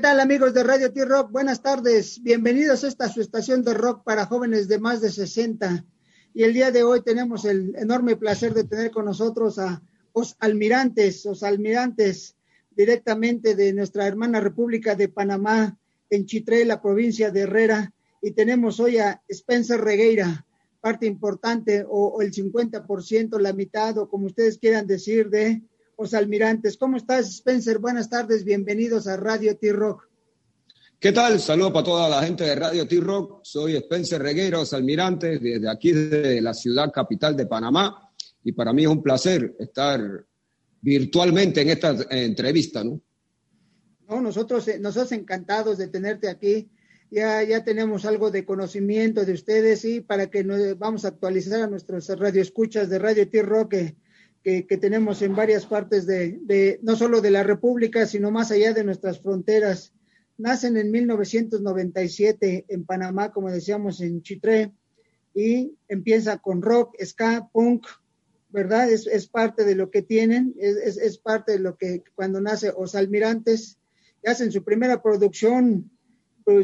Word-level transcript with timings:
tal 0.00 0.18
amigos 0.18 0.54
de 0.54 0.62
Radio 0.62 0.90
T-Rock? 0.90 1.30
Buenas 1.30 1.60
tardes. 1.60 2.22
Bienvenidos 2.22 2.84
a 2.84 2.88
esta 2.88 3.10
su 3.10 3.20
estación 3.20 3.62
de 3.62 3.74
rock 3.74 4.02
para 4.02 4.24
jóvenes 4.24 4.66
de 4.66 4.78
más 4.78 5.02
de 5.02 5.10
60. 5.10 5.84
Y 6.32 6.44
el 6.44 6.54
día 6.54 6.70
de 6.70 6.82
hoy 6.82 7.02
tenemos 7.02 7.44
el 7.44 7.76
enorme 7.76 8.16
placer 8.16 8.54
de 8.54 8.64
tener 8.64 8.90
con 8.92 9.04
nosotros 9.04 9.58
a 9.58 9.82
los 10.14 10.36
almirantes, 10.38 11.26
los 11.26 11.42
almirantes 11.42 12.34
directamente 12.70 13.54
de 13.54 13.74
nuestra 13.74 14.06
hermana 14.06 14.40
República 14.40 14.94
de 14.94 15.08
Panamá, 15.08 15.76
en 16.08 16.24
Chitré, 16.24 16.64
la 16.64 16.80
provincia 16.80 17.30
de 17.30 17.40
Herrera. 17.40 17.92
Y 18.22 18.30
tenemos 18.30 18.80
hoy 18.80 18.96
a 18.96 19.20
Spencer 19.28 19.82
Regueira, 19.82 20.46
parte 20.80 21.04
importante 21.04 21.84
o, 21.86 22.06
o 22.06 22.22
el 22.22 22.32
50%, 22.32 23.38
la 23.38 23.52
mitad 23.52 23.98
o 23.98 24.08
como 24.08 24.26
ustedes 24.26 24.56
quieran 24.56 24.86
decir 24.86 25.28
de 25.28 25.60
los 26.00 26.14
almirantes. 26.14 26.78
¿Cómo 26.78 26.96
estás, 26.96 27.28
Spencer? 27.28 27.78
Buenas 27.78 28.08
tardes, 28.08 28.42
bienvenidos 28.42 29.06
a 29.06 29.18
Radio 29.18 29.54
T-Rock. 29.58 30.08
¿Qué 30.98 31.12
tal? 31.12 31.38
Saludos 31.38 31.72
para 31.72 31.84
toda 31.84 32.08
la 32.08 32.22
gente 32.22 32.44
de 32.44 32.54
Radio 32.54 32.88
T-Rock. 32.88 33.40
Soy 33.42 33.76
Spencer 33.76 34.22
Regueros, 34.22 34.72
almirantes, 34.72 35.42
desde 35.42 35.68
aquí, 35.68 35.92
desde 35.92 36.40
la 36.40 36.54
ciudad 36.54 36.90
capital 36.90 37.36
de 37.36 37.44
Panamá. 37.44 38.10
Y 38.42 38.52
para 38.52 38.72
mí 38.72 38.84
es 38.84 38.88
un 38.88 39.02
placer 39.02 39.54
estar 39.58 40.00
virtualmente 40.80 41.60
en 41.60 41.68
esta 41.68 41.94
entrevista, 42.08 42.82
¿no? 42.82 42.98
No, 44.08 44.22
nosotros, 44.22 44.66
eh, 44.68 44.78
nosotros 44.78 45.12
encantados 45.12 45.76
de 45.76 45.88
tenerte 45.88 46.30
aquí. 46.30 46.70
Ya, 47.10 47.42
ya 47.42 47.62
tenemos 47.62 48.06
algo 48.06 48.30
de 48.30 48.46
conocimiento 48.46 49.26
de 49.26 49.34
ustedes 49.34 49.84
y 49.84 50.00
para 50.00 50.30
que 50.30 50.44
nos, 50.44 50.78
vamos 50.78 51.04
a 51.04 51.08
actualizar 51.08 51.60
a 51.60 51.66
nuestros 51.66 52.08
radioescuchas 52.08 52.88
de 52.88 52.98
Radio 52.98 53.28
T-Rock 53.28 53.74
que, 54.42 54.62
tenemos 54.80 55.20
en 55.22 55.36
varias 55.36 55.66
partes 55.66 56.06
de, 56.06 56.80
no 56.82 56.96
solo 56.96 57.20
de 57.20 57.30
la 57.30 57.42
República, 57.42 58.06
sino 58.06 58.30
más 58.30 58.50
allá 58.50 58.72
de 58.72 58.84
nuestras 58.84 59.20
fronteras. 59.20 59.92
Nacen 60.38 60.76
en 60.78 60.90
1997 60.90 62.64
en 62.68 62.84
Panamá, 62.84 63.32
como 63.32 63.50
decíamos, 63.50 64.00
en 64.00 64.22
Chitré, 64.22 64.72
y 65.34 65.76
empieza 65.88 66.38
con 66.38 66.62
rock, 66.62 66.96
ska, 67.04 67.48
punk, 67.52 67.86
¿verdad? 68.48 68.90
Es, 68.90 69.06
es 69.06 69.28
parte 69.28 69.64
de 69.64 69.74
lo 69.74 69.90
que 69.90 70.02
tienen, 70.02 70.54
es, 70.58 70.96
es, 70.96 71.18
parte 71.18 71.52
de 71.52 71.58
lo 71.60 71.76
que 71.76 72.02
cuando 72.14 72.40
nace 72.40 72.72
Os 72.74 72.94
Almirantes, 72.94 73.78
hacen 74.24 74.50
su 74.50 74.64
primera 74.64 75.02
producción, 75.02 75.90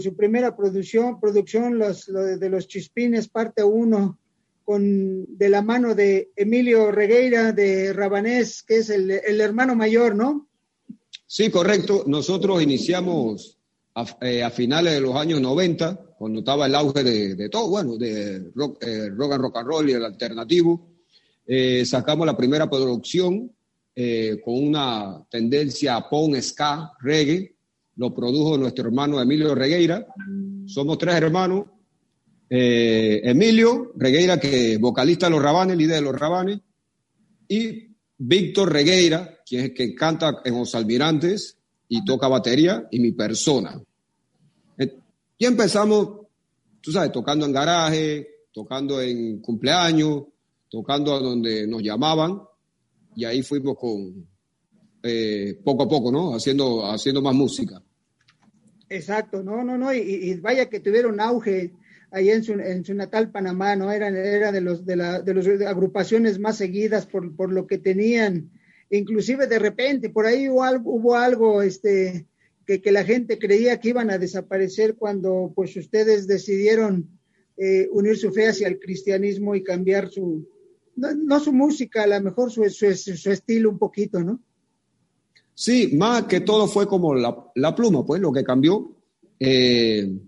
su 0.01 0.17
primera 0.17 0.57
producción, 0.57 1.21
producción 1.21 1.79
los, 1.79 2.07
de 2.07 2.49
los 2.49 2.67
Chispines, 2.67 3.29
parte 3.29 3.63
uno, 3.63 4.19
con, 4.67 5.39
de 5.39 5.49
la 5.49 5.63
mano 5.63 5.95
de 5.95 6.33
Emilio 6.35 6.91
Regueira 6.91 7.53
de 7.53 7.93
Rabanés, 7.93 8.65
que 8.65 8.79
es 8.79 8.91
el, 8.91 9.13
el 9.13 9.41
hermano 9.41 9.77
mayor, 9.77 10.17
¿no? 10.17 10.49
Sí, 11.25 11.51
correcto. 11.51 12.03
Nosotros 12.09 12.61
iniciamos 12.61 13.59
a, 13.95 14.05
eh, 14.23 14.51
finales 14.51 14.95
de 14.95 15.01
los 15.01 15.15
años 15.15 15.41
90, 15.41 16.17
cuando 16.19 16.41
estaba 16.41 16.67
el 16.67 16.75
auge 16.75 17.05
de, 17.05 17.37
de 17.37 17.49
todo, 17.49 17.69
bueno, 17.69 17.97
de 17.97 18.51
rock, 18.57 18.83
eh, 18.85 19.09
rock, 19.11 19.33
and 19.35 19.43
rock 19.43 19.57
and 19.57 19.69
roll 19.69 19.89
y 19.89 19.93
el 19.93 20.05
alternativo. 20.05 20.89
Eh, 21.47 21.87
sacamos 21.87 22.27
la 22.27 22.37
primera 22.37 22.69
producción 22.69 23.53
con 24.45 24.63
una 24.63 25.25
tendencia 25.31 25.97
a 25.97 26.11
punk, 26.11 26.37
ska, 26.43 26.93
reggae. 27.01 27.55
Lo 27.97 28.13
produjo 28.15 28.59
nuestro 28.59 28.85
hermano 28.89 29.23
Emilio 29.23 29.55
Regueira. 29.55 30.07
Somos 30.67 30.99
tres 30.99 31.15
hermanos, 31.15 31.65
eh, 32.49 33.21
Emilio 33.25 33.93
Regueira, 33.97 34.39
que 34.39 34.79
vocalista 34.79 35.27
de 35.27 35.31
los 35.31 35.43
Rabanes, 35.43 35.77
líder 35.77 35.97
de 35.97 36.03
los 36.03 36.19
Rabanes, 36.19 36.61
y 37.49 37.89
Víctor 38.19 38.73
Regueira, 38.73 39.39
quien 39.45 39.67
es 39.67 39.71
que 39.73 39.95
canta 39.95 40.41
en 40.45 40.55
Los 40.55 40.75
Almirantes 40.75 41.57
y 41.89 42.05
toca 42.05 42.29
batería, 42.29 42.87
y 42.91 43.01
mi 43.01 43.13
persona. 43.13 43.81
Eh, 44.79 44.97
y 45.39 45.45
empezamos, 45.45 46.27
tú 46.81 46.93
sabes, 46.93 47.13
tocando 47.13 47.47
en 47.47 47.53
garaje, 47.53 48.29
tocando 48.53 49.01
en 49.01 49.41
cumpleaños, 49.41 50.25
tocando 50.69 51.15
a 51.15 51.21
donde 51.21 51.67
nos 51.67 51.83
llamaban, 51.83 52.41
y 53.15 53.25
ahí 53.25 53.43
fuimos 53.43 53.77
con 53.79 54.27
eh, 55.03 55.59
poco 55.65 55.85
a 55.85 55.89
poco, 55.89 56.11
¿no? 56.11 56.35
Haciendo, 56.35 56.85
haciendo 56.85 57.23
más 57.23 57.35
música. 57.35 57.81
Exacto, 58.89 59.43
no, 59.43 59.65
no, 59.65 59.77
no, 59.77 59.93
y, 59.93 59.99
y 59.99 60.35
vaya 60.37 60.69
que 60.69 60.81
tuvieron 60.81 61.21
auge 61.21 61.73
ahí 62.11 62.31
en 62.31 62.45
su, 62.45 62.53
en 62.53 62.85
su 62.85 62.95
natal 62.95 63.31
Panamá, 63.31 63.77
¿no? 63.77 63.93
Era, 63.93 64.09
era 64.09 64.53
de 64.53 64.61
los 64.61 64.85
de 64.85 64.97
la 64.97 65.21
de 65.21 65.35
las 65.35 65.47
agrupaciones 65.63 66.39
más 66.39 66.57
seguidas 66.57 67.07
por, 67.07 67.35
por 67.35 67.53
lo 67.53 67.67
que 67.67 67.79
tenían. 67.79 68.51
Inclusive 68.91 69.47
de 69.47 69.59
repente, 69.59 70.11
por 70.11 70.27
ahí 70.27 70.49
hubo 70.49 70.63
algo, 70.63 70.93
hubo 70.93 71.17
algo 71.17 71.63
este, 71.63 72.27
que, 72.67 72.81
que, 72.81 72.93
la 72.93 73.05
gente 73.05 73.39
creía 73.39 73.81
que 73.81 73.89
iban 73.89 74.11
a 74.11 74.19
desaparecer 74.19 74.95
cuando 74.95 75.53
pues 75.55 75.77
ustedes 75.77 76.27
decidieron 76.27 77.09
eh, 77.57 77.89
unir 77.91 78.17
su 78.17 78.31
fe 78.33 78.49
hacia 78.49 78.69
el 78.69 78.79
cristianismo 78.79 79.55
y 79.55 79.65
cambiar 79.65 80.09
su, 80.11 80.47
no, 80.95 81.15
no 81.15 81.41
su 81.41 81.53
música, 81.53 82.03
a 82.03 82.07
lo 82.07 82.21
mejor 82.21 82.51
su, 82.51 82.69
su, 82.71 82.95
su, 82.95 83.31
estilo 83.31 83.71
un 83.71 83.79
poquito, 83.79 84.23
¿no? 84.23 84.41
Sí, 85.55 85.97
más 85.97 86.25
que 86.25 86.41
todo 86.41 86.69
fue 86.69 86.87
como 86.87 87.15
la, 87.15 87.35
la 87.55 87.75
pluma, 87.75 88.05
pues 88.05 88.21
lo 88.21 88.31
que 88.31 88.45
cambió. 88.45 88.95
Eh, 89.41 90.19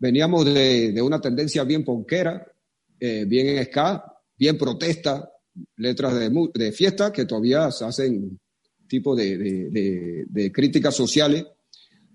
Veníamos 0.00 0.46
de, 0.46 0.92
de 0.92 1.02
una 1.02 1.20
tendencia 1.20 1.62
bien 1.62 1.84
ponquera, 1.84 2.44
eh, 2.98 3.24
bien 3.26 3.48
en 3.48 3.64
ska, 3.66 4.04
bien 4.36 4.58
protesta, 4.58 5.30
letras 5.76 6.18
de, 6.18 6.30
de, 6.54 6.72
fiesta 6.72 7.12
que 7.12 7.26
todavía 7.26 7.70
se 7.70 7.84
hacen 7.84 8.40
tipo 8.88 9.14
de, 9.14 9.36
de, 9.36 10.24
de 10.26 10.52
críticas 10.52 10.96
sociales. 10.96 11.44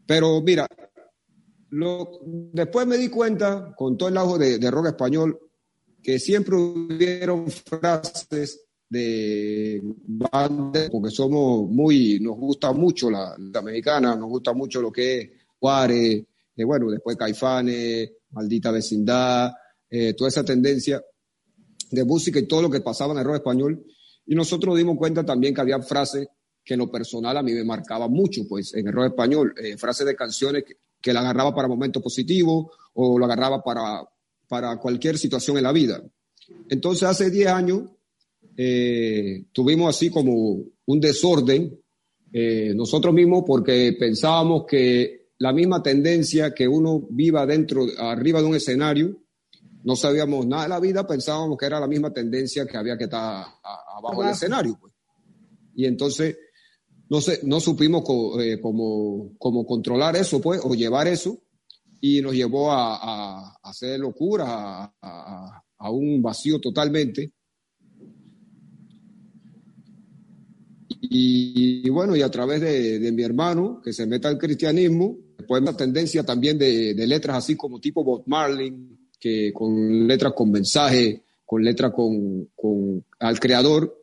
Pero 0.06 0.41
mira, 0.41 0.68
después 2.53 2.88
me 2.88 2.97
di 2.97 3.09
cuenta, 3.09 3.73
con 3.75 3.97
todo 3.97 4.09
el 4.09 4.17
auge 4.17 4.59
de, 4.59 4.72
rock 4.72 4.88
español, 4.88 5.40
que 6.02 6.19
siempre 6.19 6.56
hubieron 6.56 7.47
frases 7.47 8.66
de 8.90 9.81
bandas, 9.84 10.90
porque 10.90 11.09
somos 11.09 11.69
muy, 11.69 12.19
nos 12.19 12.38
gusta 12.38 12.72
mucho 12.72 13.09
la, 13.09 13.35
la 13.38 13.59
americana, 13.59 14.16
nos 14.16 14.29
gusta 14.29 14.53
mucho 14.53 14.81
lo 14.81 14.91
que 14.91 15.19
es 15.19 15.29
Juárez, 15.59 16.23
eh, 16.55 16.63
bueno, 16.63 16.89
después 16.89 17.17
Caifanes, 17.17 18.11
Maldita 18.31 18.71
Vecindad, 18.71 19.51
eh, 19.89 20.13
toda 20.13 20.29
esa 20.29 20.43
tendencia 20.43 21.03
de 21.91 22.03
música 22.03 22.39
y 22.39 22.47
todo 22.47 22.63
lo 22.63 22.69
que 22.69 22.81
pasaba 22.81 23.13
en 23.13 23.19
el 23.19 23.25
rock 23.25 23.35
español. 23.35 23.85
Y 24.25 24.35
nosotros 24.35 24.77
dimos 24.77 24.97
cuenta 24.97 25.23
también 25.23 25.53
que 25.53 25.61
había 25.61 25.81
frases 25.81 26.27
que 26.63 26.73
en 26.73 26.79
lo 26.79 26.89
personal 26.89 27.38
a 27.38 27.43
mí 27.43 27.53
me 27.53 27.63
marcaban 27.63 28.11
mucho, 28.11 28.41
pues 28.47 28.73
en 28.73 28.88
el 28.88 28.93
rock 28.93 29.07
español, 29.07 29.53
eh, 29.57 29.77
frases 29.77 30.07
de 30.07 30.16
canciones 30.16 30.63
que, 31.01 31.13
la 31.13 31.19
agarraba 31.19 31.53
para 31.53 31.67
momentos 31.67 32.01
positivos 32.01 32.66
o 32.95 33.19
lo 33.19 33.25
agarraba 33.25 33.61
para, 33.61 34.03
para 34.47 34.75
cualquier 34.77 35.19
situación 35.19 35.55
en 35.57 35.63
la 35.63 35.72
vida. 35.72 36.03
Entonces 36.67 37.03
hace 37.03 37.29
10 37.29 37.47
años 37.47 37.83
eh, 38.57 39.45
tuvimos 39.51 39.95
así 39.95 40.09
como 40.09 40.63
un 40.85 40.99
desorden 40.99 41.79
nosotros 42.75 43.13
mismos 43.13 43.45
porque 43.47 43.95
pensábamos 43.97 44.66
que 44.66 45.24
la 45.38 45.53
misma 45.53 45.84
tendencia 45.84 46.53
que 46.53 46.68
uno 46.68 47.06
viva 47.09 47.46
dentro, 47.46 47.85
arriba 47.97 48.41
de 48.41 48.47
un 48.47 48.56
escenario. 48.56 49.22
No 49.84 49.96
sabíamos 49.96 50.47
nada 50.47 50.63
de 50.63 50.69
la 50.69 50.79
vida, 50.79 51.06
pensábamos 51.06 51.57
que 51.57 51.66
era 51.66 51.79
la 51.79 51.88
misma 51.88 52.12
tendencia 52.12 52.66
que 52.66 52.78
había 52.78 52.97
que 52.97 53.03
estar 53.03 53.46
abajo 53.97 54.22
del 54.22 54.31
escenario. 54.31 54.78
Pues. 54.79 54.94
Y 55.75 55.85
entonces 55.85 56.38
no, 57.09 57.22
sé, 57.22 57.41
no 57.44 57.59
supimos 57.59 58.03
co, 58.03 58.41
eh, 58.41 58.59
cómo, 58.59 59.34
cómo, 59.38 59.66
controlar 59.66 60.16
eso, 60.16 60.41
pues, 60.41 60.59
o 60.63 60.73
llevar 60.73 61.07
eso, 61.07 61.40
y 62.02 62.22
nos 62.22 62.34
llevó 62.34 62.72
a, 62.72 62.96
a, 62.96 63.57
a 63.62 63.69
hacer 63.69 64.00
locura, 64.00 64.94
a, 65.02 65.63
a, 65.78 65.91
un 65.91 66.22
vacío 66.22 66.59
totalmente. 66.59 67.31
Y, 71.02 71.88
y, 71.88 71.90
bueno, 71.90 72.16
y 72.16 72.22
a 72.22 72.31
través 72.31 72.61
de, 72.61 72.99
de 72.99 73.11
mi 73.11 73.22
hermano, 73.22 73.81
que 73.84 73.93
se 73.93 74.08
meta 74.08 74.28
al 74.28 74.40
cristianismo, 74.40 75.17
Después 75.37 75.61
una 75.61 75.76
tendencia 75.76 76.23
también 76.23 76.58
de, 76.58 76.93
de, 76.93 77.08
letras 77.08 77.37
así 77.37 77.55
como 77.55 77.79
tipo 77.79 78.03
Bob 78.03 78.23
Marley, 78.26 78.73
que 79.20 79.52
con 79.53 80.08
letras 80.08 80.34
con 80.34 80.52
mensaje, 80.52 81.23
con 81.46 81.64
letras 81.64 81.91
con, 81.93 82.49
con 82.55 83.03
al 83.20 83.40
creador. 83.40 84.02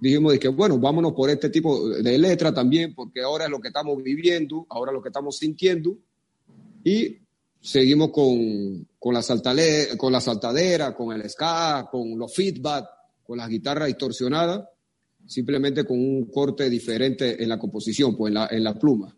Dijimos 0.00 0.32
de 0.32 0.38
que, 0.38 0.48
bueno, 0.48 0.78
vámonos 0.78 1.12
por 1.12 1.30
este 1.30 1.48
tipo 1.50 1.88
de 1.88 2.18
letra 2.18 2.52
también, 2.52 2.94
porque 2.94 3.22
ahora 3.22 3.44
es 3.44 3.50
lo 3.50 3.60
que 3.60 3.68
estamos 3.68 4.02
viviendo, 4.02 4.66
ahora 4.68 4.92
es 4.92 4.94
lo 4.94 5.02
que 5.02 5.08
estamos 5.08 5.38
sintiendo. 5.38 5.96
Y 6.84 7.16
seguimos 7.60 8.10
con, 8.10 8.86
con, 8.98 9.14
la, 9.14 9.22
saltale, 9.22 9.96
con 9.96 10.12
la 10.12 10.20
saltadera, 10.20 10.94
con 10.94 11.18
el 11.18 11.28
ska, 11.28 11.88
con 11.90 12.18
los 12.18 12.34
feedback, 12.34 12.86
con 13.24 13.38
las 13.38 13.48
guitarras 13.48 13.88
distorsionadas, 13.88 14.68
simplemente 15.26 15.84
con 15.84 15.98
un 15.98 16.26
corte 16.26 16.70
diferente 16.70 17.42
en 17.42 17.48
la 17.48 17.58
composición, 17.58 18.16
pues 18.16 18.30
en 18.30 18.34
la, 18.34 18.48
en 18.50 18.64
la 18.64 18.74
pluma. 18.78 19.16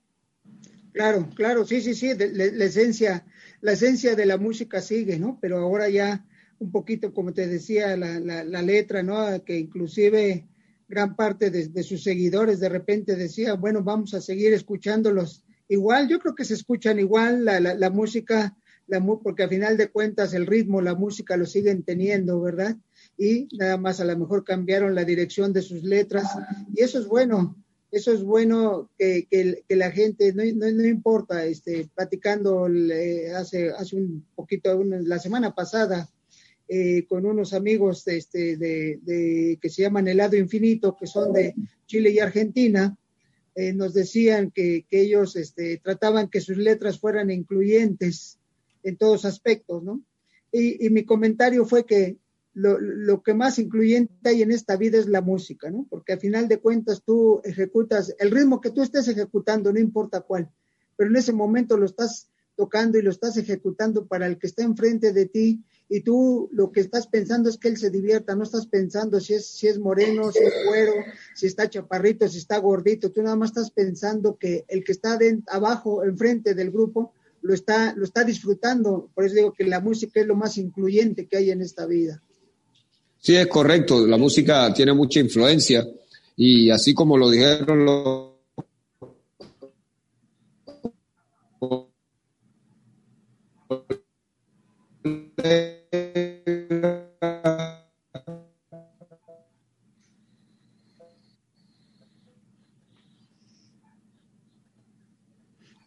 Claro, 0.99 1.31
claro, 1.33 1.65
sí, 1.65 1.81
sí, 1.81 1.95
sí, 1.95 2.09
la, 2.19 2.27
la, 2.27 2.65
esencia, 2.65 3.25
la 3.61 3.71
esencia 3.71 4.17
de 4.17 4.27
la 4.27 4.37
música 4.37 4.81
sigue, 4.81 5.17
¿no? 5.17 5.39
Pero 5.41 5.59
ahora 5.59 5.89
ya 5.89 6.27
un 6.59 6.73
poquito, 6.73 7.15
como 7.15 7.33
te 7.33 7.47
decía, 7.47 7.97
la, 7.97 8.19
la, 8.19 8.43
la 8.43 8.63
letra, 8.63 9.01
¿no? 9.05 9.45
Que 9.45 9.57
inclusive 9.61 10.49
gran 10.89 11.15
parte 11.15 11.53
de, 11.53 11.83
sus 11.85 12.03
seguidores 12.03 12.59
de 12.59 12.69
repente 12.69 13.15
decía, 13.15 13.55
bueno, 13.55 13.85
vamos 13.85 14.13
a 14.13 14.21
seguir 14.21 14.53
escuchándolos 14.53 15.45
igual, 15.69 16.09
yo 16.09 16.19
creo 16.19 16.35
que 16.35 16.45
se 16.45 16.55
escuchan 16.55 16.99
igual 16.99 17.45
la, 17.45 17.61
la, 17.61 17.91
música, 17.91 18.57
la, 18.89 19.01
porque 19.23 19.45
al 19.45 19.51
final 19.51 19.77
de 19.77 19.93
cuentas 19.93 20.35
el 20.35 20.49
ritmo, 20.49 20.81
la 20.81 20.97
música 20.97 21.37
lo 21.37 21.47
siguen 21.47 21.85
teniendo, 21.85 22.41
¿verdad? 22.41 22.77
Y 23.17 23.47
nada 23.57 23.77
más 23.77 24.01
a 24.01 24.05
lo 24.05 24.19
mejor 24.19 24.43
cambiaron 24.43 24.97
la 24.97 25.05
dirección 25.05 25.53
de 25.53 25.63
sus 25.63 25.85
letras 25.85 26.25
y 26.75 26.83
eso 26.83 26.99
es 26.99 27.07
bueno, 27.07 27.55
eso 27.91 28.13
es 28.13 28.23
bueno 28.23 28.91
que, 28.99 29.27
que, 29.31 29.77
la 29.77 29.91
gente, 29.91 30.33
no, 30.33 30.43
no, 30.45 30.87
importa, 30.87 31.45
este, 31.45 31.89
platicando 31.95 32.69
hace, 33.35 33.71
hace 33.71 33.97
un 33.97 34.25
poquito, 34.35 34.83
la 34.85 35.19
semana 35.19 35.55
pasada, 35.55 36.09
eh, 36.69 37.07
con 37.09 37.25
unos 37.25 37.55
amigos 37.55 38.07
este, 38.09 38.59
de, 38.59 38.99
de, 39.03 39.59
que 39.61 39.71
se 39.71 39.83
llaman 39.83 40.07
Helado 40.07 40.37
Infinito, 40.37 40.97
que 40.99 41.07
son 41.07 41.33
de 41.33 41.55
Chile 41.87 42.11
y 42.11 42.19
Argentina, 42.19 42.95
eh, 43.61 43.73
nos 43.73 43.93
decían 43.93 44.53
que, 44.53 44.87
ellos 44.89 45.35
este, 45.35 45.79
trataban 45.79 46.29
que 46.29 46.41
sus 46.41 46.59
letras 46.59 47.01
fueran 47.01 47.29
incluyentes 47.29 48.39
en 48.85 48.97
todos 48.97 49.25
aspectos, 49.25 49.83
¿no? 49.83 50.01
Y, 50.53 50.89
mi 50.91 51.05
comentario 51.05 51.65
fue 51.65 51.85
que 51.85 52.19
lo, 52.59 53.23
que 53.23 53.35
más 53.35 53.59
incluyente 53.59 54.29
hay 54.29 54.43
en 54.43 54.51
esta 54.51 54.77
vida 54.77 54.99
es 54.99 55.07
la 55.07 55.21
música, 55.21 55.71
¿no? 55.71 55.87
Porque 55.89 56.15
al 56.15 56.21
final 56.21 56.49
de 56.49 56.59
cuentas 56.59 57.03
tú 57.05 57.41
ejecutas 57.45 58.15
el 58.19 58.31
ritmo 58.31 58.61
que 58.61 58.71
tú 58.71 58.83
estés 58.83 59.07
ejecutando, 59.09 59.73
no 59.73 59.79
importa 59.79 60.23
cuál, 60.23 60.51
pero 60.97 61.09
en 61.09 61.17
ese 61.17 61.33
momento 61.33 61.77
lo 61.77 61.87
estás 61.87 62.31
tocando 62.57 62.99
y 62.99 63.03
lo 63.03 63.11
estás 63.11 63.37
ejecutando 63.37 64.07
para 64.07 64.27
el 64.27 64.39
que 64.39 64.49
está 64.49 64.65
enfrente 64.65 65.13
de 65.13 65.27
ti 65.27 65.63
y 65.89 66.01
tú 66.01 66.51
lo 66.53 66.73
que 66.73 66.81
estás 66.81 67.07
pensando 67.07 67.49
es 67.49 67.57
que 67.57 67.69
él 67.69 67.77
se 67.77 67.91
divierta, 67.91 68.35
no 68.35 68.43
estás 68.43 68.67
pensando 68.67 69.21
si 69.21 69.35
es, 69.35 69.47
si 69.47 69.69
es 69.69 69.79
moreno, 69.79 70.33
si 70.33 70.41
es 70.41 70.55
cuero, 70.67 70.93
si 71.37 71.47
está 71.47 71.71
chaparrito, 71.71 72.29
si 72.29 72.39
está 72.39 72.59
gordito, 72.59 73.13
tú 73.13 73.23
nada 73.23 73.37
más 73.37 73.51
estás 73.51 73.71
pensando 73.71 74.37
que 74.37 74.65
el 74.67 74.83
que 74.83 74.93
está 74.93 75.17
abajo, 75.47 76.03
enfrente 76.03 76.55
del 76.55 76.73
grupo, 76.73 77.13
lo 77.41 77.55
está, 77.55 77.95
lo 77.95 78.05
está 78.05 78.25
disfrutando. 78.25 79.09
Por 79.15 79.25
eso 79.25 79.37
digo 79.37 79.53
que 79.53 79.65
la 79.65 79.81
música 79.81 80.21
es 80.21 80.27
lo 80.27 80.35
más 80.35 80.59
incluyente 80.59 81.29
que 81.29 81.37
hay 81.37 81.53
en 81.53 81.63
esta 81.63 81.87
vida. 81.87 82.21
Sí, 83.21 83.37
es 83.37 83.47
correcto, 83.47 84.07
la 84.07 84.17
música 84.17 84.73
tiene 84.73 84.93
mucha 84.93 85.21
influencia 85.21 85.87
y 86.37 86.71
así 86.71 86.95
como 86.95 87.17
lo 87.17 87.29
dijeron 87.29 87.85
los 87.85 88.29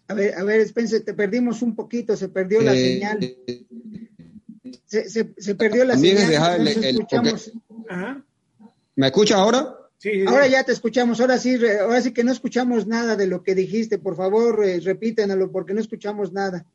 A 0.08 0.14
ver, 0.14 0.36
a 0.36 0.44
ver, 0.44 0.60
Spencer, 0.62 1.06
te 1.06 1.14
perdimos 1.14 1.62
un 1.62 1.74
poquito, 1.74 2.18
se 2.18 2.28
perdió 2.28 2.62
la 2.62 2.74
eh, 2.74 2.96
señal. 2.96 3.36
Se, 4.86 5.10
se, 5.10 5.56
perdió 5.56 5.86
la 5.86 5.98
señal. 5.98 6.62
¿Me 8.96 9.08
escucha 9.08 9.36
ahora? 9.36 9.78
Sí, 9.98 10.24
ahora 10.26 10.48
ya 10.48 10.64
te 10.64 10.72
escuchamos, 10.72 11.20
ahora 11.20 11.38
sí, 11.38 11.58
ahora 11.80 12.02
sí 12.02 12.12
que 12.12 12.24
no 12.24 12.32
escuchamos 12.32 12.88
nada 12.88 13.16
de 13.16 13.28
lo 13.28 13.44
que 13.44 13.54
dijiste, 13.54 14.00
por 14.00 14.16
favor, 14.16 14.66
eh, 14.66 14.80
repítenlo 14.80 15.52
porque 15.52 15.76
no 15.76 15.80
escuchamos 15.80 16.34
nada. 16.34 16.66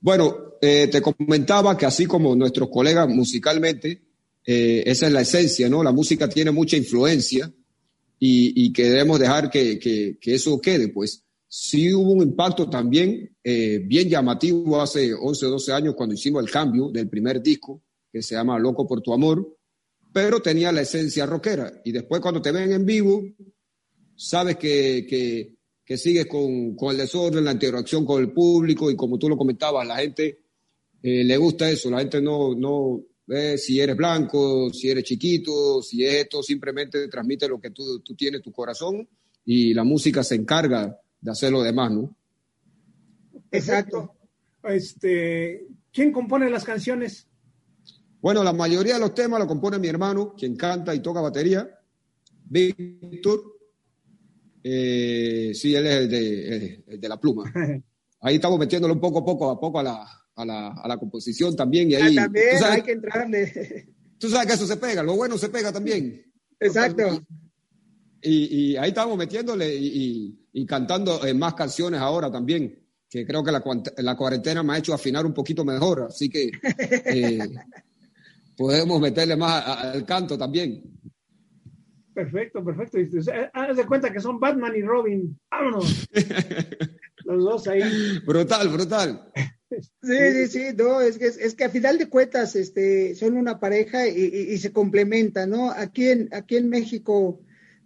Bueno, 0.00 0.54
eh, 0.62 0.88
te 0.90 1.02
comentaba 1.02 1.76
que 1.76 1.84
así 1.84 2.06
como 2.06 2.34
nuestros 2.34 2.70
colegas 2.70 3.06
musicalmente, 3.08 4.00
eh, 4.46 4.82
esa 4.86 5.06
es 5.06 5.12
la 5.12 5.20
esencia, 5.20 5.68
¿no? 5.68 5.82
La 5.82 5.92
música 5.92 6.28
tiene 6.30 6.50
mucha 6.50 6.78
influencia 6.78 7.52
y, 8.18 8.72
que 8.72 8.84
debemos 8.84 9.20
dejar 9.20 9.50
que, 9.50 9.78
que, 9.78 10.16
que 10.18 10.34
eso 10.34 10.58
quede, 10.60 10.88
pues 10.88 11.22
sí 11.52 11.92
hubo 11.92 12.12
un 12.12 12.22
impacto 12.22 12.70
también 12.70 13.36
eh, 13.42 13.80
bien 13.84 14.08
llamativo 14.08 14.80
hace 14.80 15.12
11, 15.12 15.46
12 15.46 15.72
años 15.72 15.94
cuando 15.96 16.14
hicimos 16.14 16.44
el 16.44 16.50
cambio 16.50 16.90
del 16.90 17.08
primer 17.08 17.42
disco, 17.42 17.82
que 18.12 18.22
se 18.22 18.36
llama 18.36 18.56
Loco 18.56 18.86
por 18.86 19.02
tu 19.02 19.12
amor, 19.12 19.58
pero 20.12 20.40
tenía 20.40 20.70
la 20.70 20.82
esencia 20.82 21.26
rockera. 21.26 21.72
Y 21.84 21.90
después 21.90 22.20
cuando 22.20 22.40
te 22.40 22.52
ven 22.52 22.70
en 22.70 22.86
vivo, 22.86 23.24
sabes 24.14 24.56
que, 24.58 25.04
que, 25.84 25.96
sigues 25.96 26.26
con, 26.26 26.76
con, 26.76 26.92
el 26.92 26.98
desorden, 26.98 27.44
la 27.44 27.50
interacción 27.50 28.06
con 28.06 28.22
el 28.22 28.32
público 28.32 28.88
y 28.88 28.94
como 28.94 29.18
tú 29.18 29.28
lo 29.28 29.36
comentabas, 29.36 29.84
la 29.84 29.96
gente 29.96 30.38
eh, 31.02 31.24
le 31.24 31.36
gusta 31.36 31.68
eso, 31.68 31.90
la 31.90 31.98
gente 31.98 32.22
no, 32.22 32.54
no 32.54 33.02
ve 33.26 33.58
si 33.58 33.80
eres 33.80 33.96
blanco, 33.96 34.72
si 34.72 34.88
eres 34.88 35.02
chiquito, 35.02 35.82
si 35.82 36.04
es 36.04 36.14
esto, 36.14 36.44
simplemente 36.44 37.08
transmite 37.08 37.48
lo 37.48 37.60
que 37.60 37.72
tú, 37.72 37.98
tú 38.04 38.14
tienes, 38.14 38.40
tu 38.40 38.52
corazón 38.52 39.08
y 39.44 39.74
la 39.74 39.82
música 39.82 40.22
se 40.22 40.36
encarga 40.36 40.96
de 41.20 41.30
hacer 41.30 41.52
lo 41.52 41.62
demás, 41.62 41.90
¿no? 41.90 42.16
Exacto. 43.50 44.16
Este, 44.62 45.66
¿Quién 45.92 46.12
compone 46.12 46.50
las 46.50 46.64
canciones? 46.64 47.26
Bueno, 48.20 48.44
la 48.44 48.52
mayoría 48.52 48.94
de 48.94 49.00
los 49.00 49.14
temas 49.14 49.40
lo 49.40 49.46
compone 49.46 49.78
mi 49.78 49.88
hermano, 49.88 50.34
quien 50.36 50.56
canta 50.56 50.94
y 50.94 51.00
toca 51.00 51.20
batería, 51.20 51.68
Víctor. 52.44 53.42
Eh, 54.62 55.52
sí, 55.54 55.74
él 55.74 55.86
es 55.86 55.94
el 55.96 57.00
de, 57.00 57.08
la 57.08 57.18
pluma. 57.18 57.50
Ahí 58.20 58.34
estamos 58.34 58.58
metiéndolo 58.58 58.92
un 58.92 59.00
poco, 59.00 59.24
poco 59.24 59.50
a 59.50 59.58
poco 59.58 59.78
a 59.78 59.82
la, 59.82 60.06
a 60.34 60.44
la, 60.44 60.68
a 60.72 60.88
la 60.88 60.98
composición 60.98 61.56
también. 61.56 61.90
Y 61.90 61.94
ahí, 61.94 62.18
ah, 62.18 62.24
también 62.24 62.64
hay 62.64 62.82
que 62.82 62.92
entrarle. 62.92 63.88
Tú 64.18 64.28
sabes 64.28 64.46
que 64.46 64.52
eso 64.52 64.66
se 64.66 64.76
pega, 64.76 65.02
lo 65.02 65.16
bueno 65.16 65.38
se 65.38 65.48
pega 65.48 65.72
también. 65.72 66.22
Exacto. 66.58 67.24
Y, 68.22 68.76
ahí 68.76 68.90
estamos 68.90 69.16
metiéndole 69.16 69.74
y, 69.74 70.66
cantando 70.66 71.24
eh, 71.26 71.32
más 71.34 71.54
canciones 71.54 72.00
ahora 72.00 72.30
también, 72.30 72.78
que 73.08 73.26
creo 73.26 73.42
que 73.42 73.52
la, 73.52 73.62
la, 73.98 74.16
cuarentena 74.16 74.62
me 74.62 74.74
ha 74.74 74.78
hecho 74.78 74.92
afinar 74.92 75.24
un 75.24 75.32
poquito 75.32 75.64
mejor, 75.64 76.06
así 76.08 76.28
que 76.28 76.50
eh, 77.06 77.48
podemos 78.56 79.00
meterle 79.00 79.36
más 79.36 79.66
al 79.66 80.04
canto 80.04 80.36
también. 80.36 80.82
Perfecto, 82.12 82.62
perfecto. 82.62 82.98
Haz 83.54 83.76
de 83.76 83.86
cuenta 83.86 84.12
que 84.12 84.20
son 84.20 84.38
Batman 84.38 84.74
y 84.76 84.82
Robin. 84.82 85.38
Vámonos. 85.50 86.06
Los 87.24 87.44
dos 87.44 87.68
ahí. 87.68 87.82
Brutal, 88.26 88.68
brutal. 88.68 89.30
Sí, 90.02 90.18
sí, 90.32 90.46
sí, 90.48 90.64
no, 90.76 91.00
es 91.00 91.16
que, 91.16 91.26
es 91.26 91.54
que 91.54 91.64
a 91.64 91.70
final 91.70 91.96
de 91.96 92.08
cuentas 92.08 92.56
este, 92.56 93.14
son 93.14 93.36
una 93.36 93.60
pareja 93.60 94.08
y, 94.08 94.24
y 94.24 94.58
se 94.58 94.72
complementan, 94.72 95.50
¿no? 95.50 95.70
Aquí 95.70 96.08
en, 96.08 96.28
aquí 96.32 96.56
en 96.56 96.68
México 96.68 97.40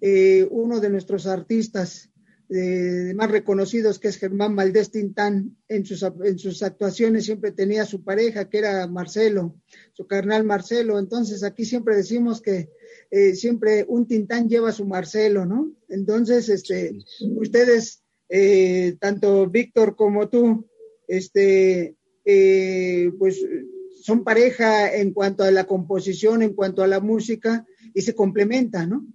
eh, 0.06 0.46
uno 0.50 0.80
de 0.80 0.90
nuestros 0.90 1.26
artistas 1.26 2.10
eh, 2.50 3.14
más 3.16 3.30
reconocidos, 3.30 3.98
que 3.98 4.08
es 4.08 4.18
Germán 4.18 4.54
Maldés 4.54 4.90
Tintán, 4.90 5.56
en 5.66 5.86
sus, 5.86 6.02
en 6.02 6.38
sus 6.38 6.62
actuaciones 6.62 7.24
siempre 7.24 7.52
tenía 7.52 7.86
su 7.86 8.04
pareja, 8.04 8.50
que 8.50 8.58
era 8.58 8.86
Marcelo, 8.86 9.56
su 9.94 10.06
carnal 10.06 10.44
Marcelo. 10.44 10.98
Entonces 10.98 11.42
aquí 11.42 11.64
siempre 11.64 11.96
decimos 11.96 12.42
que 12.42 12.68
eh, 13.10 13.34
siempre 13.34 13.86
un 13.88 14.06
Tintán 14.06 14.46
lleva 14.46 14.68
a 14.68 14.72
su 14.72 14.84
Marcelo, 14.84 15.46
¿no? 15.46 15.72
Entonces, 15.88 16.50
este, 16.50 16.98
ustedes, 17.36 18.02
tanto 19.00 19.48
Víctor 19.48 19.96
como 19.96 20.28
tú, 20.28 20.68
este, 21.08 21.96
pues 23.18 23.42
son 24.02 24.22
pareja 24.22 24.94
en 24.94 25.14
cuanto 25.14 25.44
a 25.44 25.50
la 25.50 25.64
composición, 25.64 26.42
en 26.42 26.52
cuanto 26.52 26.82
a 26.82 26.88
la 26.88 27.00
música, 27.00 27.64
y 27.94 28.02
se 28.02 28.14
complementan, 28.14 28.90
¿no? 28.90 29.06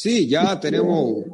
Sí, 0.00 0.28
ya 0.28 0.60
tenemos 0.60 1.24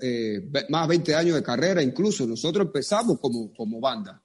eh, 0.00 0.48
más 0.70 0.88
de 0.88 0.88
20 0.88 1.14
años 1.14 1.34
de 1.34 1.42
carrera, 1.42 1.82
incluso 1.82 2.26
nosotros 2.26 2.68
empezamos 2.68 3.20
como, 3.20 3.52
como 3.52 3.78
banda. 3.78 4.22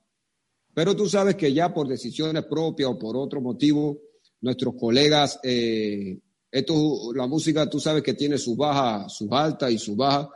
Pero 0.74 0.95
tú 0.95 1.10
sabes 1.10 1.36
que 1.36 1.51
ya 1.51 1.74
por 1.74 1.89
decisiones 1.89 2.45
propias 2.45 2.89
o 2.89 2.98
por 2.98 3.17
otro 3.17 3.41
motivo, 3.41 4.00
nuestros 4.39 4.75
colegas, 4.79 5.41
eh, 5.43 6.17
esto, 6.50 7.12
la 7.13 7.27
música 7.27 7.69
tú 7.69 7.81
sabes 7.81 8.01
que 8.01 8.13
tiene 8.13 8.38
sus 8.38 8.55
bajas, 8.55 9.12
sus 9.13 9.29
altas 9.29 9.69
y 9.74 9.77
sus 9.77 9.98
bajas, 9.98 10.29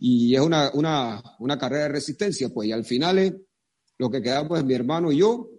y 0.00 0.34
es 0.34 0.40
una, 0.40 0.72
una, 0.74 1.22
una 1.38 1.56
carrera 1.56 1.84
de 1.84 1.90
resistencia, 1.90 2.48
pues, 2.48 2.68
y 2.68 2.72
al 2.72 2.84
final 2.84 3.18
es, 3.20 3.32
lo 3.96 4.10
que 4.10 4.20
quedamos 4.20 4.58
es 4.58 4.64
mi 4.64 4.74
hermano 4.74 5.12
y 5.12 5.18
yo, 5.18 5.50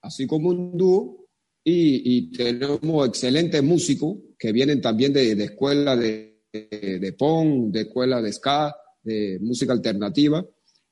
así 0.00 0.26
como 0.26 0.48
un 0.48 0.76
dúo, 0.76 1.28
y, 1.62 2.32
tenemos 2.32 3.06
excelentes 3.06 3.62
músicos 3.62 4.16
que 4.36 4.50
vienen 4.50 4.80
también 4.80 5.12
de, 5.12 5.36
de 5.36 5.44
escuela 5.44 5.94
de 5.94 6.35
de, 6.52 7.14
pong, 7.18 7.70
de 7.70 7.82
escuela 7.82 8.20
de 8.22 8.32
ska, 8.32 8.74
de 9.02 9.38
música 9.40 9.72
alternativa, 9.72 10.44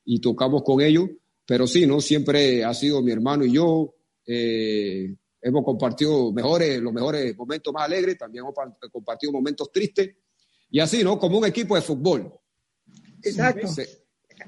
y 0.05 0.19
tocamos 0.19 0.63
con 0.63 0.81
ellos, 0.81 1.09
pero 1.45 1.67
sí, 1.67 1.85
¿no? 1.85 2.01
Siempre 2.01 2.63
ha 2.63 2.73
sido 2.73 3.01
mi 3.01 3.11
hermano 3.11 3.45
y 3.45 3.53
yo, 3.53 3.95
eh, 4.25 5.15
hemos 5.41 5.63
compartido 5.63 6.31
mejores, 6.31 6.79
los 6.79 6.93
mejores 6.93 7.35
momentos 7.37 7.73
más 7.73 7.85
alegres, 7.85 8.17
también 8.17 8.43
hemos 8.43 8.55
compartido 8.91 9.31
momentos 9.31 9.71
tristes, 9.71 10.15
y 10.69 10.79
así, 10.79 11.03
¿no? 11.03 11.19
Como 11.19 11.37
un 11.37 11.45
equipo 11.45 11.75
de 11.75 11.81
fútbol. 11.81 12.33
Exacto. 13.23 13.67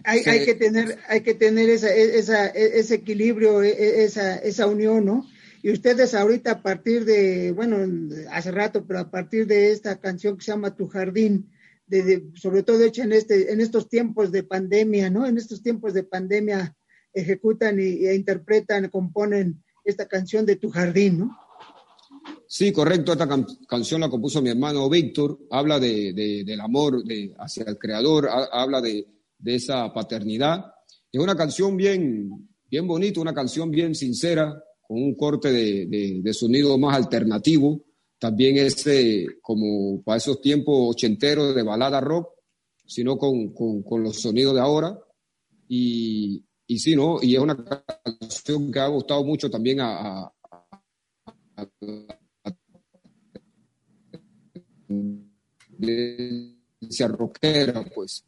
hay, 0.03 0.21
hay, 0.25 0.45
que 0.45 0.55
tener, 0.55 0.99
hay 1.07 1.21
que 1.21 1.33
tener 1.33 1.69
esa, 1.69 1.93
esa, 1.93 2.47
ese 2.47 2.95
equilibrio, 2.95 3.63
e, 3.63 3.69
e, 3.69 4.03
esa, 4.03 4.37
esa 4.37 4.67
unión, 4.67 5.05
¿no? 5.05 5.27
Y 5.67 5.73
ustedes 5.73 6.13
ahorita 6.13 6.51
a 6.51 6.61
partir 6.61 7.03
de, 7.03 7.51
bueno, 7.51 7.75
hace 8.31 8.51
rato, 8.51 8.85
pero 8.87 8.99
a 8.99 9.11
partir 9.11 9.45
de 9.45 9.73
esta 9.73 9.99
canción 9.99 10.37
que 10.37 10.45
se 10.45 10.51
llama 10.51 10.73
Tu 10.73 10.87
Jardín, 10.87 11.51
sobre 12.35 12.63
todo 12.63 12.81
hecha 12.85 13.03
en, 13.03 13.11
este, 13.11 13.51
en 13.51 13.59
estos 13.59 13.89
tiempos 13.89 14.31
de 14.31 14.43
pandemia, 14.43 15.09
¿no? 15.09 15.25
En 15.25 15.37
estos 15.37 15.61
tiempos 15.61 15.93
de 15.93 16.03
pandemia 16.03 16.73
ejecutan 17.11 17.81
y, 17.81 18.05
e 18.05 18.15
interpretan, 18.15 18.87
componen 18.87 19.61
esta 19.83 20.07
canción 20.07 20.45
de 20.45 20.55
Tu 20.55 20.69
Jardín, 20.69 21.19
¿no? 21.19 21.37
Sí, 22.47 22.71
correcto. 22.71 23.11
Esta 23.11 23.27
canción 23.67 23.99
la 23.99 24.09
compuso 24.09 24.41
mi 24.41 24.51
hermano 24.51 24.89
Víctor. 24.89 25.37
Habla 25.51 25.81
de, 25.81 26.43
del 26.45 26.61
amor 26.61 27.03
de, 27.03 27.35
hacia 27.39 27.65
el 27.65 27.77
creador, 27.77 28.29
habla 28.53 28.79
de, 28.79 29.05
esa 29.43 29.91
paternidad. 29.91 30.63
Es 31.11 31.19
una 31.19 31.35
canción 31.35 31.75
bien, 31.75 32.47
bien 32.71 32.87
bonita, 32.87 33.19
una 33.19 33.33
canción 33.33 33.69
bien 33.69 33.95
sincera, 33.95 34.63
con 34.87 35.03
un 35.03 35.15
corte 35.15 35.51
de, 35.51 36.33
sonido 36.33 36.77
más 36.77 36.95
alternativo. 36.95 37.81
También 38.17 38.57
es 38.57 38.85
como 39.41 40.01
para 40.03 40.17
esos 40.17 40.41
tiempos 40.41 40.95
ochenteros 40.95 41.53
de 41.53 41.63
balada 41.63 41.99
rock, 42.01 42.29
sino 42.85 43.17
con, 43.17 43.53
con, 43.53 44.03
los 44.03 44.19
sonidos 44.21 44.55
de 44.55 44.61
ahora. 44.61 44.97
Y, 45.67 46.43
y 46.65 46.79
sí, 46.79 46.95
¿no? 46.95 47.19
Y 47.21 47.35
es 47.35 47.41
una 47.41 47.55
canción 47.57 48.71
que 48.71 48.79
ha 48.79 48.87
gustado 48.87 49.23
mucho 49.23 49.49
también 49.49 49.79
a 49.81 50.31
rockera, 57.07 57.85
pues, 57.93 58.23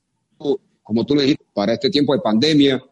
como 0.83 1.05
tú 1.05 1.15
le 1.15 1.23
dijiste, 1.23 1.45
para 1.53 1.73
este 1.73 1.89
tiempo 1.89 2.13
de 2.13 2.21
pandemia, 2.21 2.83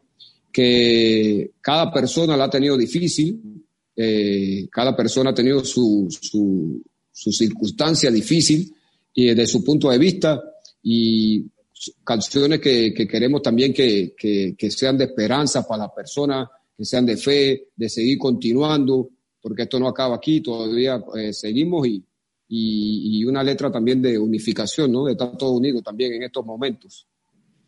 que 0.57 1.51
cada 1.61 1.93
persona 1.93 2.35
la 2.35 2.45
ha 2.45 2.49
tenido 2.49 2.75
difícil, 2.75 3.63
eh, 3.95 4.67
cada 4.71 4.95
persona 4.95 5.29
ha 5.29 5.33
tenido 5.35 5.63
su, 5.63 6.07
su, 6.09 7.31
circunstancia 7.31 8.09
difícil 8.09 8.73
y 9.13 9.27
desde 9.27 9.45
su 9.45 9.63
punto 9.63 9.91
de 9.91 9.99
vista 9.99 10.41
y 10.81 11.45
canciones 12.03 12.59
que, 12.59 12.91
queremos 12.91 13.43
también 13.43 13.71
que, 13.71 14.55
sean 14.71 14.97
de 14.97 15.03
esperanza 15.03 15.61
para 15.67 15.83
la 15.83 15.93
persona, 15.93 16.49
que 16.75 16.85
sean 16.85 17.05
de 17.05 17.17
fe, 17.17 17.67
de 17.75 17.87
seguir 17.87 18.17
continuando, 18.17 19.11
porque 19.39 19.61
esto 19.61 19.79
no 19.79 19.87
acaba 19.87 20.15
aquí, 20.15 20.41
todavía 20.41 21.03
eh, 21.15 21.33
seguimos 21.33 21.87
y, 21.87 22.03
y, 22.47 23.23
una 23.25 23.43
letra 23.43 23.71
también 23.71 24.01
de 24.01 24.17
unificación, 24.17 24.91
¿no? 24.91 25.05
De 25.05 25.11
estar 25.11 25.37
todo 25.37 25.51
unido 25.51 25.83
también 25.83 26.13
en 26.13 26.23
estos 26.23 26.43
momentos. 26.43 27.05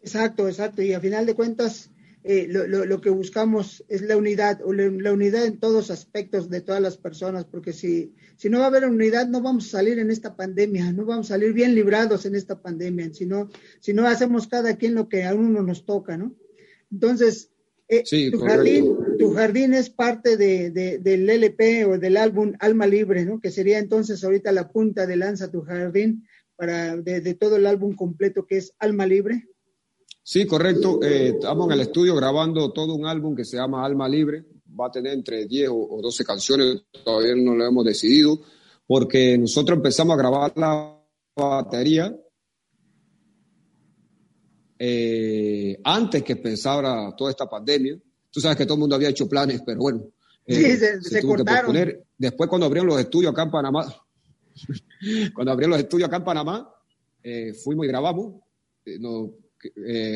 Exacto, 0.02 0.48
exacto. 0.48 0.82
Y 0.82 0.94
a 0.94 1.00
final 1.00 1.28
de 1.28 1.36
cuentas, 1.36 1.92
eh, 2.24 2.48
lo, 2.50 2.68
lo, 2.68 3.02
que 3.02 3.10
buscamos 3.10 3.84
es 3.88 4.02
la 4.02 4.18
unidad, 4.18 4.62
o 4.64 4.74
la, 4.74 5.14
unidad 5.14 5.46
en 5.46 5.60
todos 5.60 5.90
aspectos 5.90 6.50
de 6.50 6.62
todas 6.62 6.82
las 6.82 6.98
personas, 6.98 7.46
porque 7.46 7.72
si, 7.72 8.14
si 8.36 8.50
no 8.50 8.60
va 8.60 8.66
a 8.66 8.68
haber 8.68 8.86
unidad, 8.86 9.28
no 9.28 9.42
vamos 9.42 9.68
a 9.68 9.78
salir 9.78 10.00
en 10.00 10.12
esta 10.12 10.36
pandemia, 10.36 10.92
no 10.92 11.06
vamos 11.06 11.28
a 11.28 11.36
salir 11.36 11.54
bien 11.54 11.76
librados 11.76 12.26
en 12.26 12.36
esta 12.36 12.62
pandemia, 12.62 13.14
si 13.14 13.26
no, 13.26 13.50
si 13.80 13.94
no 13.94 14.06
hacemos 14.06 14.48
cada 14.48 14.76
quien 14.76 14.96
lo 14.96 15.08
que 15.08 15.24
a 15.24 15.34
uno 15.34 15.64
nos 15.64 15.86
toca, 15.86 16.18
¿no? 16.18 16.36
Entonces, 16.92 17.52
eh, 17.92 18.04
tu, 18.32 18.40
jardín, 18.40 18.98
tu 19.18 19.34
jardín 19.34 19.74
es 19.74 19.90
parte 19.90 20.38
de, 20.38 20.70
del 21.00 21.28
LP 21.28 21.86
o 21.86 21.98
del 21.98 22.18
álbum 22.18 22.54
Alma 22.60 22.86
Libre, 22.86 23.26
¿no? 23.26 23.40
Que 23.40 23.50
sería 23.50 23.80
entonces 23.80 24.24
ahorita 24.24 24.52
la 24.52 24.70
punta 24.70 25.08
de 25.08 25.16
lanza 25.16 25.50
tu 25.50 25.62
jardín 25.62 26.28
para 26.56 26.98
de, 26.98 27.34
todo 27.34 27.56
el 27.56 27.66
álbum 27.66 27.96
completo 27.96 28.46
que 28.46 28.58
es 28.58 28.76
Alma 28.78 29.08
Libre. 29.08 29.48
Sí, 30.32 30.46
correcto. 30.46 31.00
Eh, 31.02 31.30
estamos 31.30 31.66
en 31.66 31.72
el 31.72 31.80
estudio 31.80 32.14
grabando 32.14 32.72
todo 32.72 32.94
un 32.94 33.08
álbum 33.08 33.36
que 33.36 33.44
se 33.44 33.58
llama 33.58 33.84
Alma 33.84 34.08
Libre. 34.08 34.46
Va 34.80 34.86
a 34.86 34.92
tener 34.92 35.14
entre 35.14 35.48
10 35.48 35.70
o 35.72 36.00
12 36.04 36.24
canciones, 36.24 36.84
todavía 37.04 37.34
no 37.36 37.56
lo 37.56 37.66
hemos 37.66 37.84
decidido, 37.84 38.40
porque 38.86 39.40
nosotros 39.40 39.78
empezamos 39.78 40.14
a 40.14 40.18
grabar 40.18 40.54
la 40.56 41.02
batería 41.36 42.16
eh, 44.78 45.82
antes 45.84 46.22
que 46.22 46.34
empezara 46.34 47.12
toda 47.18 47.32
esta 47.32 47.50
pandemia. 47.50 48.00
Tú 48.30 48.40
sabes 48.40 48.56
que 48.56 48.66
todo 48.66 48.76
el 48.76 48.82
mundo 48.82 48.98
había 48.98 49.10
hecho 49.10 49.28
planes, 49.28 49.64
pero 49.66 49.80
bueno. 49.80 50.12
Eh, 50.46 50.78
se, 51.02 51.24
cortaron. 51.24 51.76
Después 52.16 52.48
cuando 52.48 52.68
abrieron 52.68 52.88
los 52.88 53.00
estudios 53.00 53.32
acá 53.32 53.42
en 53.42 53.50
Panamá, 53.50 53.84
cuando 55.34 55.52
abrieron 55.52 55.72
los 55.72 55.80
estudios 55.80 56.08
acá 56.08 56.18
en 56.18 56.24
Panamá, 56.24 56.72
eh, 57.24 57.52
fuimos 57.56 57.86
y 57.86 57.88
grabamos. 57.88 58.36
Nos, 59.00 59.32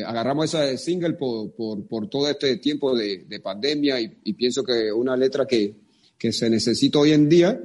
agarramos 0.06 0.46
esa 0.46 0.76
single 0.76 1.14
por, 1.14 1.52
por, 1.86 2.08
todo 2.08 2.28
este 2.28 2.56
tiempo 2.56 2.96
de, 2.96 3.40
pandemia 3.42 4.00
y, 4.00 4.32
pienso 4.34 4.62
que 4.64 4.92
una 4.92 5.16
letra 5.16 5.46
que, 5.46 5.74
que 6.18 6.32
se 6.32 6.48
necesita 6.48 6.98
hoy 6.98 7.12
en 7.12 7.28
día. 7.28 7.60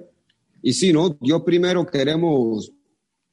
Y 0.62 0.74
sí, 0.74 0.91
¿no? 0.91 1.17
Yo 1.21 1.43
primero 1.45 1.86
queremos 1.86 2.71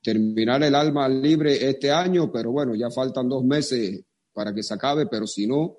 terminar 0.02 0.62
el 0.62 0.74
alma 0.74 1.08
libre 1.08 1.68
este 1.68 1.90
año, 1.90 2.30
pero 2.30 2.52
bueno, 2.52 2.76
ya 2.76 2.90
faltan 2.90 3.28
dos 3.28 3.44
meses 3.44 4.04
para 4.32 4.54
que 4.54 4.62
se 4.62 4.74
acabe, 4.74 5.06
pero 5.06 5.26
si 5.26 5.46
no, 5.46 5.78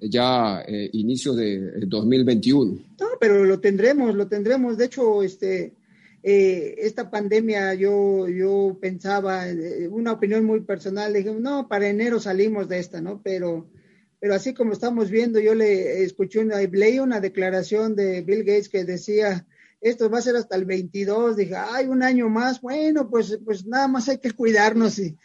ya 0.00 0.62
eh, 0.66 0.90
inicio 0.94 1.34
de 1.34 1.86
2021. 1.86 2.72
No, 2.98 3.06
pero 3.20 3.44
lo 3.44 3.60
tendremos, 3.60 4.14
lo 4.14 4.26
tendremos. 4.26 4.76
De 4.76 4.86
hecho, 4.86 5.22
este, 5.22 5.74
eh, 6.22 6.74
esta 6.78 7.10
pandemia 7.10 7.72
yo, 7.74 8.28
yo 8.28 8.76
pensaba, 8.80 9.48
eh, 9.48 9.88
una 9.88 10.12
opinión 10.12 10.44
muy 10.44 10.60
personal, 10.60 11.14
dije, 11.14 11.32
no, 11.32 11.66
para 11.68 11.88
enero 11.88 12.20
salimos 12.20 12.68
de 12.68 12.78
esta, 12.78 13.00
¿no? 13.00 13.22
Pero, 13.22 13.70
pero 14.18 14.34
así 14.34 14.52
como 14.52 14.72
estamos 14.72 15.10
viendo, 15.10 15.40
yo 15.40 15.54
le 15.54 16.02
escuché 16.02 16.40
una, 16.40 16.60
leí 16.60 16.98
una 16.98 17.20
declaración 17.20 17.96
de 17.96 18.20
Bill 18.20 18.44
Gates 18.44 18.68
que 18.68 18.84
decía, 18.84 19.46
esto 19.80 20.10
va 20.10 20.18
a 20.18 20.22
ser 20.22 20.36
hasta 20.36 20.56
el 20.56 20.66
22, 20.66 21.36
dije, 21.36 21.54
ay, 21.56 21.86
un 21.86 22.02
año 22.02 22.28
más, 22.28 22.60
bueno, 22.60 23.08
pues, 23.08 23.38
pues 23.42 23.64
nada 23.64 23.88
más 23.88 24.10
hay 24.10 24.18
que 24.18 24.32
cuidarnos, 24.32 24.98
y, 24.98 25.16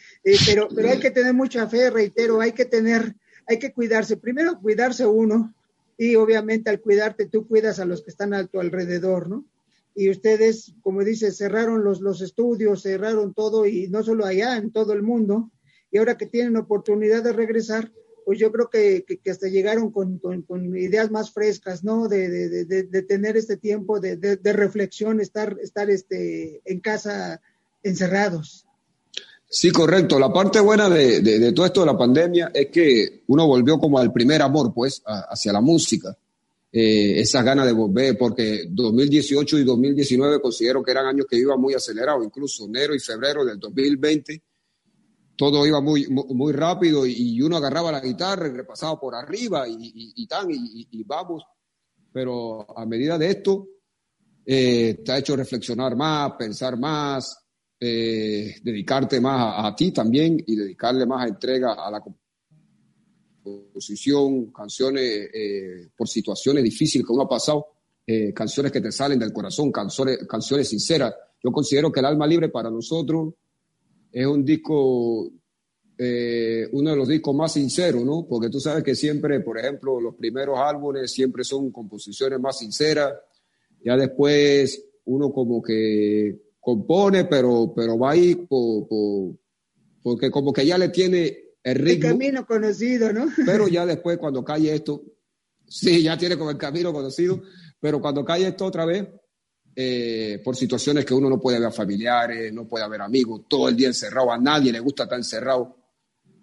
pero, 0.45 0.69
pero 0.73 0.89
hay 0.89 0.99
que 0.99 1.11
tener 1.11 1.33
mucha 1.33 1.67
fe, 1.67 1.89
reitero, 1.89 2.39
hay 2.39 2.53
que 2.53 2.63
tener, 2.63 3.15
hay 3.47 3.59
que 3.59 3.73
cuidarse, 3.73 4.15
primero 4.15 4.61
cuidarse 4.61 5.05
uno, 5.05 5.53
y 5.97 6.15
obviamente 6.15 6.69
al 6.69 6.79
cuidarte 6.79 7.25
tú 7.25 7.47
cuidas 7.47 7.79
a 7.79 7.85
los 7.85 8.01
que 8.01 8.11
están 8.11 8.33
a 8.33 8.45
tu 8.47 8.61
alrededor, 8.61 9.27
¿no? 9.29 9.45
Y 9.95 10.09
ustedes, 10.09 10.73
como 10.81 11.03
dices, 11.03 11.37
cerraron 11.37 11.83
los, 11.83 12.01
los 12.01 12.21
estudios, 12.21 12.83
cerraron 12.83 13.33
todo, 13.33 13.65
y 13.65 13.87
no 13.87 14.03
solo 14.03 14.25
allá, 14.25 14.57
en 14.57 14.71
todo 14.71 14.93
el 14.93 15.01
mundo, 15.01 15.51
y 15.91 15.97
ahora 15.97 16.17
que 16.17 16.25
tienen 16.25 16.57
oportunidad 16.57 17.23
de 17.23 17.31
regresar, 17.31 17.91
pues 18.25 18.39
yo 18.39 18.51
creo 18.51 18.69
que, 18.69 19.05
hasta 19.29 19.47
llegaron 19.47 19.91
con, 19.91 20.19
ideas 20.75 21.11
más 21.11 21.31
frescas, 21.31 21.83
¿no? 21.83 22.07
De, 22.07 23.05
tener 23.07 23.37
este 23.37 23.55
tiempo 23.55 23.99
de, 23.99 24.39
reflexión, 24.43 25.21
estar, 25.21 25.57
estar 25.61 25.89
este, 25.89 26.61
en 26.65 26.79
casa 26.79 27.39
encerrados. 27.83 28.65
Sí, 29.47 29.69
correcto. 29.69 30.19
La 30.19 30.33
parte 30.33 30.59
buena 30.59 30.89
de, 30.89 31.53
todo 31.53 31.67
esto 31.67 31.81
de 31.81 31.85
la 31.85 31.97
pandemia 31.97 32.51
es 32.53 32.67
que 32.67 33.23
uno 33.27 33.47
volvió 33.47 33.77
como 33.77 33.99
al 33.99 34.11
primer 34.11 34.41
amor, 34.41 34.73
pues, 34.73 35.03
hacia 35.05 35.53
la 35.53 35.61
música. 35.61 36.17
Eh, 36.77 37.21
esas 37.21 37.45
ganas 37.45 37.65
de 37.65 37.71
volver, 37.71 38.17
porque 38.17 38.65
2018 38.69 39.59
y 39.59 39.63
2019 39.63 40.41
considero 40.41 40.83
que 40.83 40.91
eran 40.91 41.05
años 41.05 41.25
que 41.29 41.37
iban 41.37 41.61
muy 41.61 41.73
acelerados, 41.73 42.25
incluso 42.25 42.65
enero 42.65 42.93
y 42.93 42.99
febrero 42.99 43.45
del 43.45 43.57
2020 43.57 44.43
todo 45.35 45.65
iba 45.65 45.81
muy, 45.81 46.07
muy 46.07 46.53
rápido 46.53 47.05
y 47.05 47.41
uno 47.41 47.57
agarraba 47.57 47.91
la 47.91 47.99
guitarra 47.99 48.47
y 48.47 48.51
repasaba 48.51 48.99
por 48.99 49.15
arriba 49.15 49.67
y, 49.67 50.13
y, 50.15 50.27
tan, 50.27 50.47
y, 50.49 51.03
vamos. 51.03 51.43
Pero 52.11 52.65
a 52.77 52.85
medida 52.85 53.17
de 53.17 53.29
esto, 53.31 53.67
eh, 54.45 55.01
te 55.03 55.11
ha 55.11 55.17
hecho 55.17 55.35
reflexionar 55.35 55.95
más, 55.95 56.33
pensar 56.37 56.77
más, 56.77 57.37
eh, 57.79 58.55
dedicarte 58.63 59.19
más 59.19 59.65
a, 59.65 59.75
ti 59.75 59.91
también 59.91 60.41
y 60.45 60.55
dedicarle 60.55 61.05
más 61.05 61.27
entrega 61.27 61.73
a 61.73 61.91
la 61.91 62.01
composición, 63.45 64.51
canciones 64.51 65.29
eh, 65.33 65.89
por 65.95 66.07
situaciones 66.09 66.63
difíciles 66.63 67.05
que 67.05 67.13
uno 67.13 67.23
ha 67.23 67.29
pasado, 67.29 67.67
canciones 68.35 68.71
que 68.71 68.81
te 68.81 68.91
salen 68.91 69.17
del 69.17 69.33
corazón, 69.33 69.71
canciones, 69.71 70.27
canciones 70.27 70.69
sinceras. 70.69 71.15
Yo 71.43 71.51
considero 71.51 71.91
que 71.91 71.99
el 71.99 72.05
alma 72.05 72.27
libre 72.27 72.49
para 72.49 72.69
nosotros 72.69 73.33
es 74.15 74.25
un 74.25 74.45
disco, 74.45 75.29
eh, 75.97 76.69
uno 76.71 76.91
de 76.91 76.95
los 76.95 77.07
discos 77.07 77.35
más 77.35 77.51
sinceros, 77.51 78.05
¿no? 78.05 78.25
Porque 78.27 78.49
tú 78.49 78.61
sabes 78.61 78.81
que 78.81 78.95
siempre, 78.95 79.41
por 79.41 79.59
ejemplo, 79.59 79.99
los 79.99 80.15
primeros 80.15 80.57
álbumes 80.57 81.11
siempre 81.11 81.43
son 81.43 81.69
composiciones 81.69 82.39
más 82.39 82.59
sinceras, 82.59 83.13
ya 83.83 83.97
después 83.97 84.85
uno 85.03 85.33
como 85.33 85.61
que 85.61 86.53
compone, 86.61 87.25
pero, 87.25 87.73
pero 87.75 87.99
va 87.99 88.11
ahí 88.11 88.47
porque 90.01 90.31
como 90.31 90.53
que 90.53 90.65
ya 90.65 90.77
le 90.77 90.89
tiene 90.89 91.37
el 91.65 91.75
ritmo. 91.75 92.09
El 92.09 92.13
camino 92.13 92.45
conocido, 92.45 93.11
¿no? 93.11 93.25
Pero 93.45 93.67
ya 93.67 93.85
después 93.85 94.17
cuando 94.19 94.43
cae 94.45 94.73
esto, 94.73 95.01
sí, 95.67 96.03
ya 96.03 96.15
tiene 96.15 96.37
como 96.37 96.51
el 96.51 96.57
camino 96.57 96.93
conocido, 96.93 97.41
pero 97.79 97.99
cuando 97.99 98.23
cae 98.23 98.47
esto 98.47 98.65
otra 98.65 98.85
vez, 98.85 99.07
eh, 99.75 100.41
por 100.43 100.55
situaciones 100.55 101.03
que 101.03 101.15
uno 101.15 101.27
no 101.27 101.39
puede 101.39 101.59
ver 101.59 101.71
familiares, 101.71 102.53
no 102.53 102.67
puede 102.67 102.87
ver 102.87 103.01
amigos, 103.01 103.41
todo 103.49 103.67
el 103.67 103.75
día 103.75 103.87
encerrado, 103.87 104.31
a 104.31 104.37
nadie 104.37 104.71
le 104.71 104.79
gusta 104.79 105.03
estar 105.03 105.17
encerrado. 105.17 105.75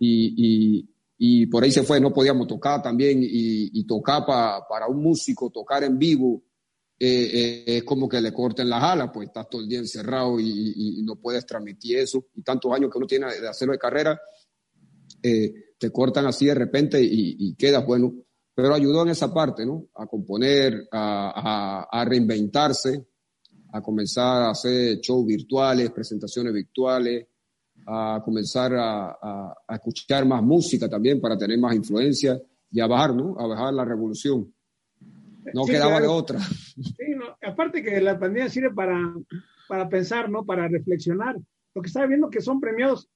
Y, 0.01 0.89
y, 1.17 1.47
por 1.47 1.63
ahí 1.63 1.71
se 1.71 1.85
fue, 1.85 2.01
no 2.01 2.13
podíamos 2.13 2.49
tocar 2.49 2.83
también 2.83 3.21
y, 3.23 3.87
tocar 3.87 4.27
para 4.27 4.89
un 4.89 5.01
músico, 5.01 5.51
tocar 5.51 5.85
en 5.85 5.97
vivo, 5.97 6.43
eh, 6.99 7.63
es 7.67 7.85
como 7.85 8.09
que 8.09 8.21
le 8.21 8.33
corten 8.33 8.69
las 8.69 8.83
alas, 8.83 9.11
pues 9.15 9.29
estás 9.29 9.49
todo 9.49 9.61
el 9.61 9.69
día 9.69 9.79
encerrado 9.79 10.41
y, 10.41 11.01
no 11.05 11.15
puedes 11.15 11.47
transmitir 11.47 11.99
eso. 11.99 12.27
Y 12.35 12.43
tantos 12.43 12.73
años 12.73 12.91
que 12.91 12.99
uno 12.99 13.07
tiene 13.07 13.27
de 13.41 13.49
hacerlo 13.49 13.73
de 13.73 13.79
carrera, 13.79 14.21
te 15.23 15.91
cortan 15.91 16.27
así 16.27 16.47
de 16.47 16.55
repente 16.55 17.03
y, 17.03 17.37
y 17.39 17.55
quedas, 17.55 17.87
bueno, 17.87 18.13
pero 18.55 18.75
ayudó 18.75 19.03
en 19.03 19.11
esa 19.11 19.33
parte, 19.33 19.65
¿no? 19.65 19.87
A 19.95 20.07
componer, 20.07 20.89
a, 20.93 22.05
reinventarse, 22.07 23.07
a 23.73 23.81
comenzar 23.81 24.43
a 24.43 24.51
hacer 24.51 24.99
shows 24.99 25.27
virtuales, 25.27 25.91
presentaciones 25.91 26.53
virtuales, 26.53 27.27
a 27.87 28.21
comenzar 28.23 28.73
a, 28.77 29.55
escuchar 29.71 30.27
más 30.27 30.43
música 30.43 30.89
también 30.89 31.21
para 31.21 31.37
tener 31.37 31.59
más 31.59 31.75
influencia 31.75 32.41
y 32.71 32.81
a 32.81 32.87
bajar, 32.87 33.15
¿no? 33.15 33.39
A 33.39 33.47
bajar 33.47 33.73
la 33.73 33.85
revolución. 33.85 34.53
No 35.55 35.65
quedaba 35.65 36.01
de 36.01 36.07
otra. 36.07 36.39
Sí, 36.39 37.15
aparte 37.43 37.83
que 37.83 38.01
la 38.01 38.19
pandemia 38.19 38.49
sirve 38.49 38.73
para, 38.73 38.97
para 39.67 39.89
pensar, 39.89 40.31
¿no? 40.31 40.45
Para 40.45 40.69
reflexionar. 40.69 41.37
Lo 41.75 41.81
que 41.83 41.89
estaba 41.89 42.07
viendo 42.07 42.29
que 42.29 42.43
son 42.43 42.61
premiados, 42.61 43.09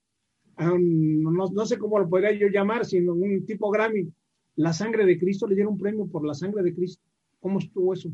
um, 0.58 1.22
no, 1.22 1.46
no, 1.52 1.66
sé 1.66 1.78
cómo 1.78 1.98
lo 1.98 2.08
podría 2.08 2.32
yo 2.32 2.48
llamar, 2.48 2.84
sino 2.84 3.14
un 3.14 3.44
tipo 3.46 3.70
Grammy 3.70 4.08
la 4.56 4.72
sangre 4.72 5.04
de 5.04 5.18
Cristo, 5.18 5.46
le 5.46 5.54
dieron 5.54 5.74
un 5.74 5.78
premio 5.78 6.06
por 6.06 6.26
la 6.26 6.34
sangre 6.34 6.62
de 6.62 6.74
Cristo. 6.74 7.02
¿Cómo 7.40 7.58
estuvo 7.58 7.92
eso? 7.92 8.10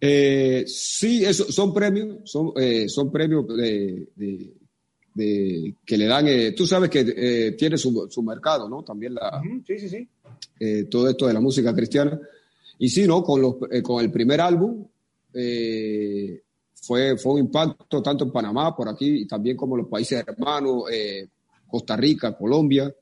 Eh, 0.00 0.64
sí, 0.66 1.24
eso, 1.24 1.50
son 1.50 1.74
premios, 1.74 2.18
son, 2.24 2.52
eh, 2.56 2.88
son 2.88 3.12
premios 3.12 3.46
de, 3.48 4.08
que 5.84 5.98
le 5.98 6.06
dan, 6.06 6.28
eh, 6.28 6.52
tú 6.52 6.66
sabes 6.66 6.88
que 6.88 7.52
tiene 7.58 7.76
su, 7.76 8.22
mercado, 8.22 8.68
¿no? 8.68 8.82
También 8.82 9.14
la, 9.14 9.42
sí, 9.66 9.78
sí, 9.78 9.88
sí. 9.88 10.08
todo 10.88 11.08
esto 11.08 11.26
de 11.26 11.34
la 11.34 11.40
música 11.40 11.74
cristiana. 11.74 12.18
Y 12.78 12.88
sí, 12.88 13.06
¿no? 13.06 13.22
Con, 13.22 13.42
los, 13.42 13.56
con 13.82 14.02
el 14.02 14.10
primer 14.10 14.40
álbum 14.40 14.86
fue, 16.82 17.16
fue 17.18 17.34
un 17.34 17.40
impacto 17.40 18.02
tanto 18.02 18.24
en 18.24 18.32
Panamá, 18.32 18.74
por 18.74 18.88
aquí, 18.88 19.22
y 19.22 19.26
también 19.26 19.56
como 19.56 19.76
los 19.76 19.88
países 19.88 20.24
hermanos, 20.26 20.84
Costa 21.68 21.96
Rica, 21.96 22.36
Colombia. 22.36 22.92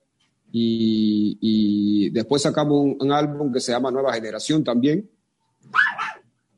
Y, 0.52 2.11
después 2.11 2.42
sacamos 2.42 2.97
un, 2.99 3.12
álbum 3.12 3.52
que 3.52 3.61
se 3.61 3.73
llama 3.73 3.90
Nueva 3.90 4.12
Generación 4.12 4.64
también. 4.64 5.09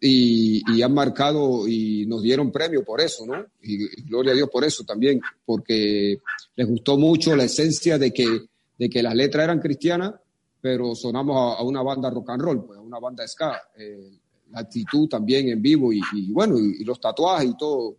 Y, 0.00 0.62
y, 0.72 0.82
han 0.82 0.94
marcado 0.94 1.66
y 1.66 2.06
nos 2.06 2.22
dieron 2.22 2.52
premio 2.52 2.84
por 2.84 3.00
eso, 3.00 3.26
¿no? 3.26 3.44
Y, 3.62 4.02
gloria 4.04 4.32
a 4.32 4.36
Dios 4.36 4.48
por 4.50 4.64
eso 4.64 4.84
también, 4.84 5.20
porque 5.44 6.18
les 6.54 6.68
gustó 6.68 6.96
mucho 6.96 7.34
la 7.34 7.44
esencia 7.44 7.98
de 7.98 8.12
que, 8.12 8.46
de 8.78 8.88
que 8.88 9.02
las 9.02 9.14
letras 9.14 9.44
eran 9.44 9.60
cristianas, 9.60 10.14
pero 10.60 10.94
sonamos 10.94 11.58
a, 11.58 11.62
una 11.62 11.82
banda 11.82 12.10
rock 12.10 12.30
and 12.30 12.42
roll, 12.42 12.64
pues, 12.64 12.78
a 12.78 12.82
una 12.82 13.00
banda 13.00 13.26
ska. 13.26 13.60
Eh, 13.76 14.18
la 14.50 14.60
actitud 14.60 15.08
también 15.08 15.48
en 15.48 15.60
vivo 15.60 15.92
y, 15.92 16.00
bueno, 16.30 16.58
y, 16.58 16.84
los 16.84 17.00
tatuajes 17.00 17.50
y 17.50 17.56
todo, 17.56 17.96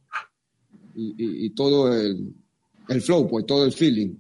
y, 0.96 1.50
todo 1.51 1.94
el, 1.94 2.34
el 2.88 3.01
flow, 3.01 3.27
pues 3.27 3.46
todo 3.46 3.65
el 3.65 3.72
feeling. 3.72 4.15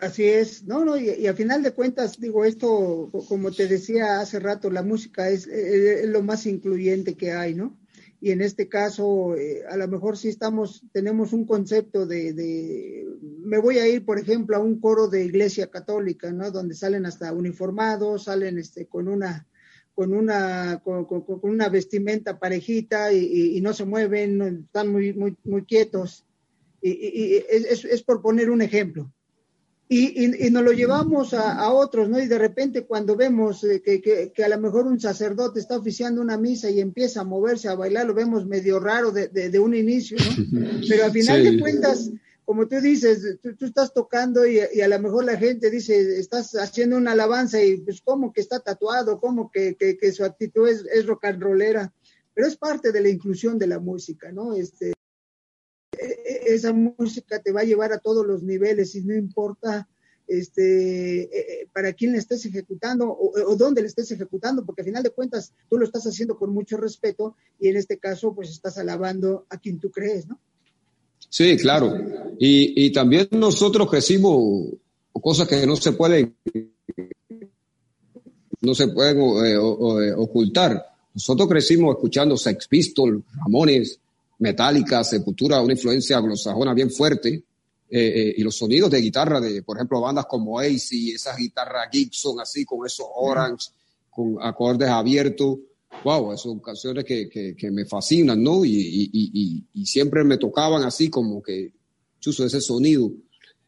Así 0.00 0.24
es, 0.24 0.64
no, 0.64 0.84
no, 0.84 0.96
y, 0.96 1.26
a 1.26 1.34
final 1.34 1.62
de 1.62 1.72
cuentas, 1.72 2.18
digo, 2.18 2.46
esto, 2.46 3.10
como 3.28 3.52
te 3.52 3.68
decía 3.68 4.20
hace 4.20 4.40
rato, 4.40 4.70
la 4.70 4.82
música 4.82 5.28
es, 5.28 5.46
lo 6.06 6.22
más 6.22 6.46
incluyente 6.46 7.16
que 7.16 7.32
hay, 7.32 7.54
¿no? 7.54 7.78
Y 8.18 8.30
en 8.30 8.40
este 8.40 8.68
caso, 8.68 9.34
eh, 9.36 9.62
a 9.68 9.76
lo 9.76 9.88
mejor 9.88 10.16
sí 10.16 10.28
estamos, 10.28 10.84
tenemos 10.92 11.32
un 11.32 11.44
concepto 11.44 12.06
de, 12.06 12.32
de, 12.32 13.06
me 13.42 13.58
voy 13.58 13.78
a 13.78 13.88
ir, 13.88 14.04
por 14.04 14.18
ejemplo, 14.18 14.56
a 14.56 14.60
un 14.60 14.80
coro 14.80 15.08
de 15.08 15.24
iglesia 15.24 15.70
católica, 15.70 16.32
¿no? 16.32 16.50
Donde 16.50 16.74
salen 16.74 17.04
hasta 17.04 17.32
uniformados, 17.32 18.24
salen 18.24 18.58
este, 18.58 18.86
con 18.86 19.06
una, 19.06 19.46
con 19.94 20.14
una, 20.14 20.80
con, 20.82 21.06
una 21.42 21.68
vestimenta 21.68 22.38
parejita 22.38 23.12
y, 23.12 23.60
no 23.60 23.72
se 23.72 23.84
mueven, 23.84 24.64
están 24.66 24.88
muy, 24.88 25.12
muy, 25.12 25.36
muy 25.44 25.64
quietos. 25.64 26.26
Y, 26.82 27.36
es, 27.50 27.84
es 27.84 28.02
por 28.02 28.22
poner 28.22 28.50
un 28.50 28.62
ejemplo 28.62 29.12
y, 29.92 30.46
y, 30.46 30.50
nos 30.52 30.62
lo 30.62 30.70
llevamos 30.70 31.34
a, 31.34 31.68
otros, 31.72 32.08
¿no? 32.08 32.20
Y 32.20 32.28
de 32.28 32.38
repente 32.38 32.86
cuando 32.86 33.16
vemos 33.16 33.64
eh, 33.64 33.82
que, 33.84 34.00
que, 34.00 34.44
a 34.44 34.48
lo 34.48 34.60
mejor 34.60 34.86
un 34.86 35.00
sacerdote 35.00 35.58
está 35.58 35.76
oficiando 35.76 36.20
una 36.20 36.38
misa 36.38 36.70
y 36.70 36.78
empieza 36.78 37.22
a 37.22 37.24
moverse, 37.24 37.68
a 37.68 37.74
bailar, 37.74 38.06
lo 38.06 38.14
vemos 38.14 38.46
medio 38.46 38.78
raro 38.78 39.10
de, 39.10 39.26
de, 39.26 39.58
un 39.58 39.74
inicio, 39.74 40.16
¿no? 40.16 40.70
Pero 40.88 41.06
al 41.06 41.10
final 41.10 41.42
de 41.42 41.58
cuentas, 41.58 42.08
como 42.50 42.66
tú 42.66 42.80
dices, 42.80 43.38
tú, 43.40 43.64
estás 43.64 43.94
tocando 43.94 44.44
y, 44.44 44.58
a 44.58 44.88
lo 44.88 44.98
mejor 44.98 45.24
la 45.24 45.36
gente 45.36 45.70
dice, 45.70 46.18
estás 46.18 46.56
haciendo 46.56 46.96
una 46.96 47.12
alabanza 47.12 47.62
y 47.62 47.76
pues 47.76 48.00
como 48.00 48.32
que 48.32 48.40
está 48.40 48.58
tatuado, 48.58 49.20
como 49.20 49.52
que, 49.52 49.76
que, 49.76 50.12
su 50.12 50.24
actitud 50.24 50.68
es, 50.68 51.06
rock 51.06 51.26
and 51.26 51.40
rollera, 51.40 51.94
pero 52.34 52.48
es 52.48 52.56
parte 52.56 52.90
de 52.90 53.02
la 53.02 53.08
inclusión 53.08 53.56
de 53.56 53.68
la 53.68 53.78
música, 53.78 54.32
¿no? 54.32 54.52
Este, 54.56 54.92
esa 55.92 56.72
música 56.72 57.38
te 57.40 57.52
va 57.52 57.60
a 57.60 57.64
llevar 57.70 57.92
a 57.92 58.00
todos 58.00 58.26
los 58.26 58.42
niveles 58.42 58.96
y 58.96 59.04
no 59.04 59.14
importa 59.14 59.88
este, 60.26 61.62
eh, 61.62 61.68
para 61.72 61.92
quién 61.92 62.10
le 62.10 62.18
estés 62.18 62.44
ejecutando 62.46 63.16
o, 63.16 63.54
dónde 63.54 63.80
le 63.80 63.86
estés 63.86 64.10
ejecutando, 64.10 64.66
porque 64.66 64.82
al 64.82 64.86
final 64.86 65.04
de 65.04 65.10
cuentas 65.10 65.54
tú 65.68 65.78
lo 65.78 65.84
estás 65.84 66.04
haciendo 66.04 66.36
con 66.36 66.52
mucho 66.52 66.76
respeto 66.78 67.36
y 67.60 67.68
en 67.68 67.76
este 67.76 68.00
caso 68.00 68.34
pues 68.34 68.50
estás 68.50 68.76
alabando 68.76 69.46
a 69.50 69.58
quien 69.60 69.78
tú 69.78 69.92
crees, 69.92 70.26
¿no? 70.26 70.40
Sí, 71.30 71.56
claro. 71.56 71.96
Y, 72.38 72.90
también 72.90 73.28
nosotros 73.30 73.88
crecimos 73.88 74.74
cosas 75.12 75.46
que 75.46 75.66
no 75.66 75.76
se 75.76 75.92
pueden 75.92 76.34
no 78.62 78.74
se 78.74 78.88
pueden 78.88 79.18
eh, 79.46 80.12
ocultar. 80.16 80.84
Nosotros 81.14 81.48
crecimos 81.48 81.94
escuchando 81.94 82.36
Sex 82.36 82.68
Pistols, 82.68 83.22
Ramones, 83.36 83.98
metálica, 84.38 85.04
Sepultura, 85.04 85.60
una 85.60 85.72
influencia 85.72 86.18
anglosajona 86.18 86.74
bien 86.74 86.90
fuerte, 86.90 87.30
eh, 87.32 87.42
eh, 87.90 88.34
y 88.36 88.42
los 88.42 88.56
sonidos 88.56 88.90
de 88.90 89.00
guitarra 89.00 89.40
de, 89.40 89.62
por 89.62 89.76
ejemplo, 89.76 90.00
bandas 90.00 90.26
como 90.26 90.58
Ace 90.58 90.94
y 90.94 91.10
esas 91.12 91.36
guitarras 91.36 91.88
Gibson 91.90 92.40
así, 92.40 92.64
con 92.64 92.86
esos 92.86 93.06
orange, 93.14 93.68
con 94.10 94.36
acordes 94.40 94.88
abiertos. 94.88 95.58
Wow, 96.04 96.36
son 96.36 96.60
canciones 96.60 97.04
que, 97.04 97.28
que, 97.28 97.70
me 97.70 97.84
fascinan, 97.84 98.42
¿no? 98.42 98.64
Y, 98.64 98.70
y, 98.72 99.64
y, 99.74 99.86
siempre 99.86 100.24
me 100.24 100.38
tocaban 100.38 100.82
así 100.82 101.10
como 101.10 101.42
que 101.42 101.72
chuso 102.18 102.44
ese 102.44 102.60
sonido. 102.60 103.12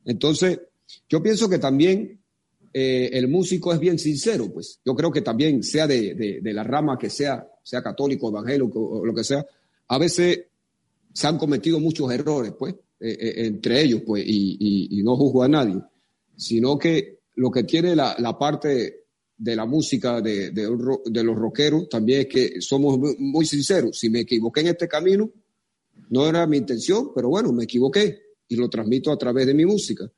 Entonces, 0.05 0.61
yo 1.09 1.23
pienso 1.23 1.49
que 1.49 1.59
también 1.59 2.23
eh, 2.73 3.11
el 3.13 3.29
músico 3.29 3.73
es 3.73 3.79
bien 3.79 3.99
sincero, 3.99 4.51
pues. 4.53 4.81
Yo 4.85 4.95
creo 4.95 5.11
que 5.11 5.21
también, 5.21 5.63
sea 5.63 5.87
de, 5.87 6.41
de, 6.43 6.53
la 6.53 6.65
rama 6.65 6.97
que 6.99 7.11
sea, 7.11 7.47
sea 7.63 7.83
católico, 7.83 8.29
evangélico 8.31 8.81
o 8.81 9.05
lo 9.05 9.15
que 9.15 9.25
sea, 9.25 9.45
a 9.89 9.99
veces 9.99 10.47
se 11.13 11.27
han 11.27 11.39
cometido 11.39 11.79
muchos 11.79 12.11
errores, 12.11 12.55
pues, 12.59 12.75
eh, 13.01 13.17
eh, 13.21 13.33
entre 13.47 13.83
ellos, 13.83 14.03
pues, 14.07 14.25
y, 14.27 15.01
no 15.05 15.17
juzgo 15.17 15.43
a 15.43 15.49
nadie, 15.49 15.77
sino 16.37 16.79
que 16.79 17.19
lo 17.35 17.51
que 17.51 17.65
tiene 17.65 17.95
la, 17.95 18.39
parte 18.39 19.02
de 19.43 19.57
la 19.57 19.67
música 19.67 20.21
de, 20.21 20.53
de, 20.53 21.25
los 21.25 21.37
rockeros 21.37 21.89
también 21.89 22.21
es 22.21 22.27
que 22.29 22.61
somos 22.61 22.97
muy, 23.19 23.45
sinceros. 23.45 23.99
Si 23.99 24.09
me 24.09 24.21
equivoqué 24.21 24.61
en 24.61 24.69
este 24.69 24.87
camino, 24.87 25.33
no 26.11 26.29
era 26.29 26.47
mi 26.47 26.59
intención, 26.59 27.11
pero 27.13 27.29
bueno, 27.29 27.53
me 27.53 27.65
equivoqué 27.65 28.21
y 28.47 28.55
lo 28.55 28.71
transmito 28.71 29.11
a 29.11 29.19
través 29.19 29.49
de 29.49 29.55
mi 29.55 29.67
música. 29.67 30.09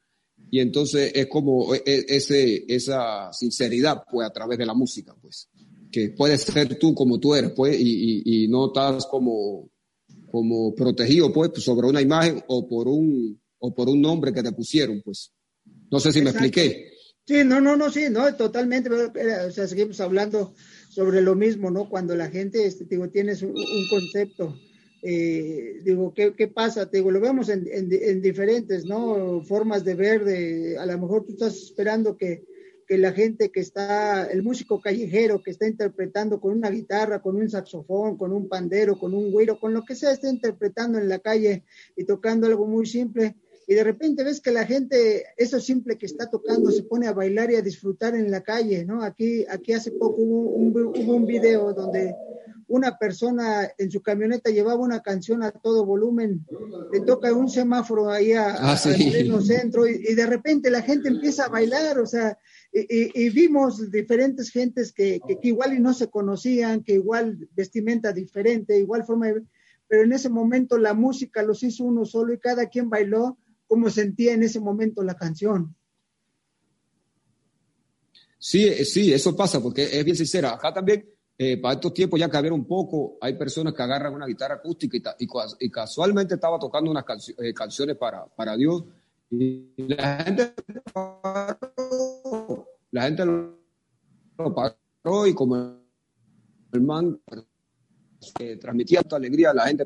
Y 0.51 0.61
entonces 0.61 1.11
es 1.15 1.27
como 1.27 1.75
e, 1.75 1.83
e, 1.87 2.05
ese, 2.07 2.67
esa 2.69 3.33
sinceridad, 3.33 4.03
pues, 4.11 4.29
a 4.29 4.31
través 4.31 4.59
de 4.59 4.67
la 4.67 4.75
música, 4.75 5.17
pues, 5.19 5.49
que 5.91 6.11
puedes 6.11 6.43
ser 6.43 6.79
tú 6.79 6.95
como 6.95 7.19
tú 7.19 7.35
eres, 7.35 7.53
pues, 7.57 7.81
y, 7.81 8.45
y 8.45 8.49
no 8.49 8.67
estás 8.67 9.07
como 9.07 9.71
como 10.31 10.75
protegido 10.75 11.33
pues 11.33 11.53
sobre 11.63 11.87
una 11.87 12.03
imagen 12.03 12.43
o 12.49 12.67
por 12.67 12.89
un 12.89 13.41
o 13.59 13.73
por 13.73 13.89
un 13.89 14.03
nombre 14.03 14.33
que 14.33 14.43
te 14.43 14.51
pusieron 14.51 15.01
pues 15.05 15.33
no 15.93 16.01
sé 16.01 16.13
si 16.13 16.23
me 16.23 16.31
expliqué 16.31 16.94
sí 17.27 17.45
no 17.45 17.61
no 17.61 17.77
no 17.77 17.91
sí 17.91 18.07
no 18.11 18.35
totalmente 18.35 18.91
o 18.91 19.51
sea 19.51 19.67
seguimos 19.67 20.01
hablando 20.01 20.55
sobre 20.89 21.21
lo 21.23 21.35
mismo 21.35 21.71
no 21.71 21.89
cuando 21.89 22.15
la 22.15 22.29
gente 22.29 22.67
este, 22.67 22.85
digo 22.85 23.09
tienes 23.09 23.43
un, 23.43 23.55
concepto 23.91 24.57
eh, 25.03 25.81
digo 25.85 26.15
¿qué, 26.15 26.49
pasa 26.49 26.91
te 26.91 26.99
digo 26.99 27.11
lo 27.11 27.21
vemos 27.21 27.49
en, 27.49 27.67
en, 27.71 28.21
diferentes 28.23 28.85
no 28.85 29.43
formas 29.43 29.85
de 29.85 29.95
ver 29.95 30.25
de 30.25 30.79
a 30.79 30.87
lo 30.87 30.99
mejor 30.99 31.25
tú 31.25 31.33
estás 31.33 31.55
esperando 31.57 32.17
que 32.17 32.45
que 32.87 32.99
la 32.99 33.13
gente 33.13 33.51
que 33.51 33.61
está, 33.61 34.27
el 34.27 34.43
músico 34.43 34.81
callejero 34.81 35.43
que 35.43 35.51
está 35.51 35.67
interpretando 35.67 36.41
con 36.41 36.53
una 36.53 36.71
guitarra, 36.71 37.23
con 37.23 37.37
un 37.37 37.49
saxofón, 37.49 38.17
con 38.17 38.33
un 38.33 38.49
pandero, 38.49 38.99
con 38.99 39.15
un 39.15 39.31
güiro, 39.31 39.59
con 39.59 39.73
lo 39.75 39.85
que 39.85 39.95
sea, 39.95 40.13
está 40.13 40.29
interpretando 40.29 40.99
en 40.99 41.09
la 41.09 41.19
calle 41.19 41.65
y 41.97 42.05
tocando 42.05 42.47
algo 42.47 42.67
muy 42.67 42.87
simple. 42.87 43.37
Y 43.67 43.75
de 43.75 43.85
repente 43.85 44.25
ves 44.25 44.41
que 44.41 44.51
la 44.51 44.67
gente, 44.67 45.25
eso 45.37 45.61
simple 45.61 45.97
que 45.97 46.07
está 46.07 46.29
tocando, 46.29 46.71
se 46.71 46.83
pone 46.83 47.07
a 47.07 47.13
bailar 47.13 47.51
y 47.51 47.57
a 47.57 47.63
disfrutar 47.63 48.15
en 48.15 48.31
la 48.31 48.43
calle, 48.43 48.85
¿no? 48.85 49.03
Aquí, 49.03 49.45
aquí 49.49 49.73
hace 49.73 49.93
poco 49.93 50.23
hubo 50.23 50.51
un, 50.51 50.71
hubo 50.77 51.15
un 51.15 51.27
video 51.27 51.73
donde 51.73 52.15
una 52.67 52.99
persona 52.99 53.71
en 53.79 53.91
su 53.91 54.03
camioneta 54.03 54.51
llevaba 54.51 54.81
una 54.81 55.03
canción 55.03 55.43
a 55.43 55.51
todo 55.51 55.85
volumen, 55.85 56.47
le 56.93 57.01
toca 57.01 57.33
un 57.33 57.49
semáforo 57.49 58.11
ahí 58.11 58.33
a, 58.33 58.55
ah, 58.55 58.73
al 58.73 58.79
centro 59.43 59.87
y, 59.87 60.03
y, 60.09 60.15
de 60.15 60.27
repente 60.27 60.71
la 60.71 60.83
gente 60.83 61.09
empieza 61.09 61.45
a 61.45 61.49
bailar, 61.51 61.99
o 61.99 62.07
sea, 62.07 62.39
y, 62.75 63.31
vimos 63.31 63.91
diferentes 63.91 64.51
gentes 64.51 64.93
que, 64.93 65.21
que, 65.27 65.39
igual 65.43 65.75
y 65.75 65.81
no 65.81 65.95
se 65.95 66.11
conocían, 66.11 66.83
que 66.83 66.95
igual 66.95 67.49
vestimenta 67.55 68.13
diferente, 68.13 68.79
igual 68.79 69.05
forma 69.05 69.29
de... 69.29 69.43
Pero 69.87 70.03
en 70.03 70.13
ese 70.13 70.29
momento 70.29 70.77
la 70.77 70.95
música 70.95 71.43
los 71.43 71.63
hizo 71.63 71.85
uno 71.85 72.05
solo 72.05 72.33
y 72.33 72.39
cada 72.39 72.69
quien 72.69 72.91
bailó 72.91 73.39
como 73.75 73.91
sentía 73.91 74.35
en 74.35 74.45
ese 74.45 74.61
momento 74.61 75.03
la 75.03 75.17
canción. 75.17 75.75
Sí, 78.39 78.85
sí, 78.85 79.13
eso 79.13 79.35
pasa, 79.35 79.61
porque 79.61 79.83
es 79.99 80.05
bien 80.05 80.17
sincera. 80.17 80.55
Acá 80.55 80.73
también, 80.73 81.05
eh, 81.37 81.57
para 81.57 81.75
estos 81.75 81.93
tiempos 81.93 82.21
ya 82.21 82.29
cambiaron 82.29 82.61
un 82.61 82.67
poco, 82.69 83.19
hay 83.21 83.35
personas 83.37 83.75
que 83.75 83.83
agarran 83.83 84.15
una 84.15 84.27
guitarra 84.27 84.55
acústica 84.55 85.17
y, 85.19 85.71
casualmente 85.71 86.35
estaba 86.35 86.57
tocando 86.57 86.89
unas 86.89 87.05
eh, 87.37 87.53
canciones 87.53 87.97
para, 87.97 88.27
para 88.27 88.57
Dios 88.57 88.85
y 89.29 89.75
la 89.89 90.23
gente 90.23 90.55
la 92.93 93.03
gente 93.03 93.25
lo, 93.27 94.55
paró 94.55 95.27
y 95.27 95.35
como 95.35 95.81
el 96.73 96.81
man 96.81 97.21
que 98.39 98.57
transmitía 98.57 99.01
tanta 99.01 99.17
alegría, 99.17 99.53
la 99.53 99.67
gente 99.67 99.85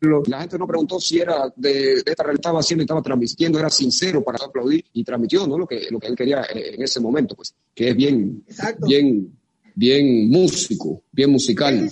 la 0.00 0.40
gente 0.40 0.58
no 0.58 0.66
preguntó 0.66 1.00
si 1.00 1.18
era 1.18 1.52
de, 1.56 1.94
esta 1.94 2.22
realidad 2.22 2.40
estaba 2.40 2.60
haciendo 2.60 2.82
y 2.82 2.84
estaba 2.84 3.02
transmitiendo, 3.02 3.58
era 3.58 3.70
sincero 3.70 4.22
para 4.22 4.44
aplaudir 4.44 4.84
y 4.92 5.04
transmitió 5.04 5.46
¿no? 5.46 5.58
lo, 5.58 5.66
que, 5.66 5.88
lo 5.90 5.98
que 5.98 6.06
él 6.06 6.16
quería 6.16 6.44
en 6.50 6.82
ese 6.82 7.00
momento, 7.00 7.34
pues, 7.34 7.54
que 7.74 7.90
es 7.90 7.96
bien, 7.96 8.44
bien, 8.86 9.32
bien 9.74 10.28
músico, 10.30 11.02
bien 11.12 11.30
musical. 11.30 11.90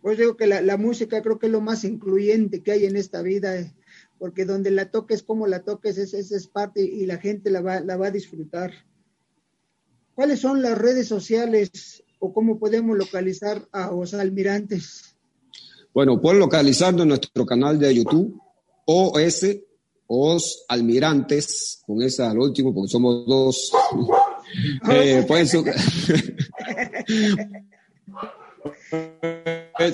Pues 0.00 0.18
digo 0.18 0.36
que 0.36 0.46
la, 0.46 0.76
música 0.76 1.22
creo 1.22 1.38
que 1.38 1.46
es 1.46 1.52
lo 1.52 1.60
más 1.60 1.84
incluyente 1.84 2.62
que 2.62 2.72
hay 2.72 2.84
en 2.84 2.96
esta 2.96 3.22
vida, 3.22 3.58
eh, 3.58 3.72
porque 4.18 4.44
donde 4.44 4.70
la 4.70 4.90
toques, 4.90 5.22
como 5.22 5.46
la 5.46 5.62
toques, 5.62 5.96
esa 5.96 6.18
es, 6.18 6.46
parte 6.46 6.82
y 6.82 7.06
la 7.06 7.16
gente 7.16 7.50
la 7.50 7.62
va, 7.62 7.80
la 7.80 7.96
va 7.96 8.08
a 8.08 8.10
disfrutar. 8.10 8.72
¿Cuáles 10.14 10.40
son 10.40 10.60
las 10.60 10.76
redes 10.76 11.08
sociales 11.08 12.04
o 12.18 12.32
cómo 12.32 12.58
podemos 12.58 12.98
localizar 12.98 13.66
a 13.72 13.90
los 13.90 14.12
almirantes? 14.12 15.13
Bueno, 15.94 16.20
pueden 16.20 16.40
localizarnos 16.40 17.02
en 17.02 17.08
nuestro 17.08 17.46
canal 17.46 17.78
de 17.78 17.94
YouTube, 17.94 18.42
OS, 18.84 19.46
OS 20.08 20.64
Almirantes, 20.68 21.82
con 21.86 22.02
esa 22.02 22.32
al 22.32 22.38
último, 22.40 22.74
porque 22.74 22.90
somos 22.90 23.24
dos. 23.24 23.70
eh, 24.90 25.24
pueden, 25.28 25.46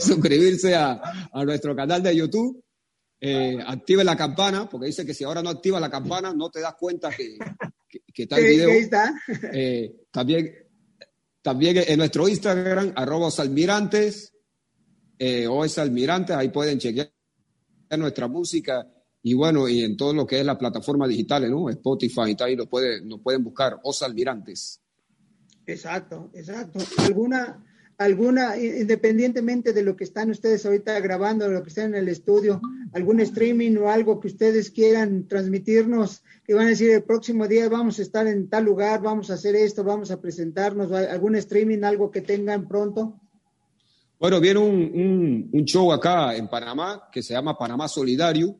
suscribirse 0.00 0.74
a, 0.74 1.02
a, 1.30 1.44
nuestro 1.44 1.76
canal 1.76 2.02
de 2.02 2.16
YouTube. 2.16 2.64
Eh, 3.20 3.58
active 3.66 4.02
la 4.02 4.16
campana, 4.16 4.66
porque 4.70 4.86
dice 4.86 5.04
que 5.04 5.12
si 5.12 5.24
ahora 5.24 5.42
no 5.42 5.50
activa 5.50 5.78
la 5.78 5.90
campana, 5.90 6.32
no 6.32 6.48
te 6.48 6.60
das 6.60 6.76
cuenta 6.80 7.10
que, 7.10 7.36
que, 8.14 8.22
está 8.22 8.38
el 8.38 8.44
video. 8.46 8.70
Está? 8.70 9.12
Eh, 9.52 10.06
también, 10.10 10.50
también 11.42 11.84
en 11.86 11.98
nuestro 11.98 12.26
Instagram, 12.26 12.94
arroba 12.96 13.28
almirantes, 13.36 14.30
eh, 15.22 15.46
o 15.46 15.62
es 15.66 15.76
Almirante, 15.76 16.33
ahí 16.33 16.48
pueden 16.48 16.78
chequear 16.78 17.12
nuestra 17.98 18.26
música 18.26 18.87
y 19.22 19.35
bueno, 19.35 19.68
y 19.68 19.83
en 19.83 19.94
todo 19.94 20.14
lo 20.14 20.26
que 20.26 20.40
es 20.40 20.46
la 20.46 20.56
plataforma 20.56 21.06
digital, 21.06 21.50
¿no? 21.50 21.68
Spotify 21.68 22.30
y 22.30 22.35
tal, 22.35 22.50
y 22.52 22.56
lo 22.56 22.66
pueden, 22.66 23.06
nos 23.06 23.20
pueden 23.20 23.44
buscar, 23.44 23.78
Os 23.83 24.02
Almirantes. 24.02 24.80
Exacto, 25.66 26.30
exacto. 26.33 26.78
¿Alguna, 27.04 27.62
alguna, 27.98 28.56
independientemente 28.56 29.74
de 29.74 29.83
lo 29.83 29.94
que 29.94 30.04
están 30.04 30.30
ustedes 30.30 30.64
ahorita 30.64 30.98
grabando, 31.00 31.46
de 31.46 31.52
lo 31.52 31.62
que 31.62 31.68
están 31.68 31.94
en 31.94 31.96
el 31.96 32.09
estudio, 32.09 32.62
algún 32.94 33.20
streaming 33.20 33.76
o 33.76 33.90
algo 33.90 34.20
que 34.20 34.28
ustedes 34.28 34.70
quieran 34.70 35.28
transmitirnos, 35.28 36.22
que 36.46 36.54
van 36.54 36.68
a 36.68 36.70
decir 36.70 36.90
el 36.92 37.02
próximo 37.02 37.46
día 37.46 37.68
vamos 37.68 37.98
a 37.98 38.02
estar 38.02 38.26
en 38.26 38.48
tal 38.48 38.64
lugar, 38.64 39.02
vamos 39.02 39.30
a 39.30 39.35
hacer 39.35 39.54
esto, 39.54 39.85
vamos 39.85 40.11
a 40.11 40.18
presentarnos, 40.18 40.90
algún 40.92 41.37
streaming, 41.37 41.83
algo 41.83 42.11
que 42.11 42.22
tengan 42.22 42.66
pronto? 42.66 43.19
Bueno, 44.20 44.38
viene 44.38 44.61
un, 44.61 45.64
show 45.64 45.90
acá 45.92 46.37
en 46.37 46.46
Panamá 46.46 47.09
que 47.11 47.22
se 47.22 47.33
llama 47.33 47.56
Panamá 47.56 47.88
Solidario, 47.88 48.54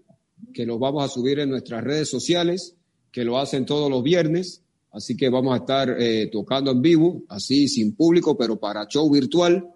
que 0.55 0.65
lo 0.65 0.79
vamos 0.79 1.05
a 1.05 1.09
subir 1.09 1.39
en 1.39 1.51
nuestras 1.51 1.85
redes 1.85 2.09
sociales, 2.09 2.77
que 3.13 3.25
lo 3.25 3.39
hacen 3.39 3.67
todos 3.67 3.91
los 3.91 4.03
viernes, 4.03 4.63
así 4.91 5.19
que 5.19 5.29
vamos 5.29 5.53
a 5.53 5.59
estar 5.59 5.97
eh, 6.01 6.31
tocando 6.33 6.71
en 6.71 6.81
vivo, 6.81 7.25
así 7.29 7.69
sin 7.69 7.95
público, 7.95 8.39
pero 8.39 8.59
para 8.59 8.87
show 8.87 9.11
virtual, 9.11 9.69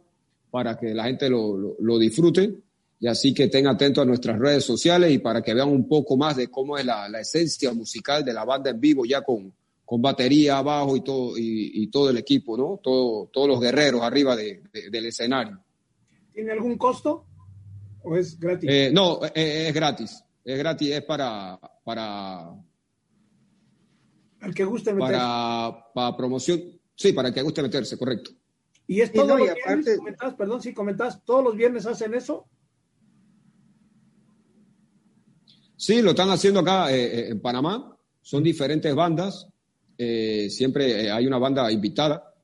para 0.51 0.75
que 0.79 0.94
la 0.94 1.05
gente 1.05 1.29
lo, 1.29 1.99
disfrute 1.99 2.55
y 2.99 3.07
así 3.07 3.35
que 3.35 3.44
estén 3.44 3.66
atentos 3.66 4.01
a 4.01 4.07
nuestras 4.07 4.38
redes 4.38 4.64
sociales 4.64 5.12
y 5.12 5.18
para 5.18 5.42
que 5.42 5.53
vean 5.53 5.68
un 5.68 5.87
poco 5.87 6.16
más 6.16 6.35
de 6.37 6.49
cómo 6.49 6.79
es 6.79 6.87
la, 6.87 7.09
esencia 7.20 7.75
musical 7.75 8.25
de 8.25 8.33
la 8.33 8.47
banda 8.47 8.70
en 8.70 8.81
vivo, 8.81 9.05
ya 9.05 9.20
con, 9.20 9.53
con 9.85 10.01
batería 10.01 10.57
abajo 10.57 10.97
y 10.97 11.03
todo, 11.03 11.35
y, 11.37 11.87
todo 11.88 12.09
el 12.09 12.16
equipo, 12.16 12.57
¿no? 12.57 12.81
Todo, 12.83 13.29
todos 13.31 13.49
los 13.49 13.61
guerreros 13.61 14.01
arriba 14.01 14.35
del 14.35 15.05
escenario. 15.05 15.61
¿Tiene 16.35 16.51
algún 16.51 16.77
costo 16.77 17.27
o 18.03 18.16
es 18.16 18.38
gratis? 18.38 18.68
Eh, 18.68 18.90
no, 18.92 19.25
eh, 19.25 19.33
eh, 19.35 19.68
es, 19.68 19.75
gratis. 19.75 20.25
Es 20.44 20.59
gratis, 20.59 20.90
es 20.90 21.03
para... 21.05 21.59
para 21.85 22.51
al 24.40 24.55
que 24.55 24.64
guste 24.64 24.92
meterse. 24.92 25.14
Para, 25.14 25.87
para 25.94 26.16
promoción, 26.16 26.61
sí, 26.94 27.12
para 27.12 27.29
el 27.29 27.35
que 27.35 27.40
guste 27.40 27.62
meterse, 27.62 27.97
correcto. 27.97 28.33
Y 28.87 29.01
es 29.01 29.11
todos 29.12 29.38
los 29.38 29.55
viernes, 29.55 29.99
perdón, 30.37 30.61
si 30.61 30.75
comentas, 30.75 31.25
¿todos 31.25 31.42
los 31.42 31.57
viernes 31.57 31.87
hacen 31.87 32.12
eso? 32.12 32.47
Sí, 35.77 36.03
lo 36.03 36.11
están 36.11 36.29
haciendo 36.31 36.61
acá 36.61 36.92
en 36.92 37.40
Panamá. 37.40 37.97
Son 38.20 38.42
diferentes 38.42 38.94
bandas. 38.94 39.49
siempre 39.97 41.11
hay 41.11 41.27
una 41.27 41.38
banda 41.38 41.73
invitada. 41.73 42.35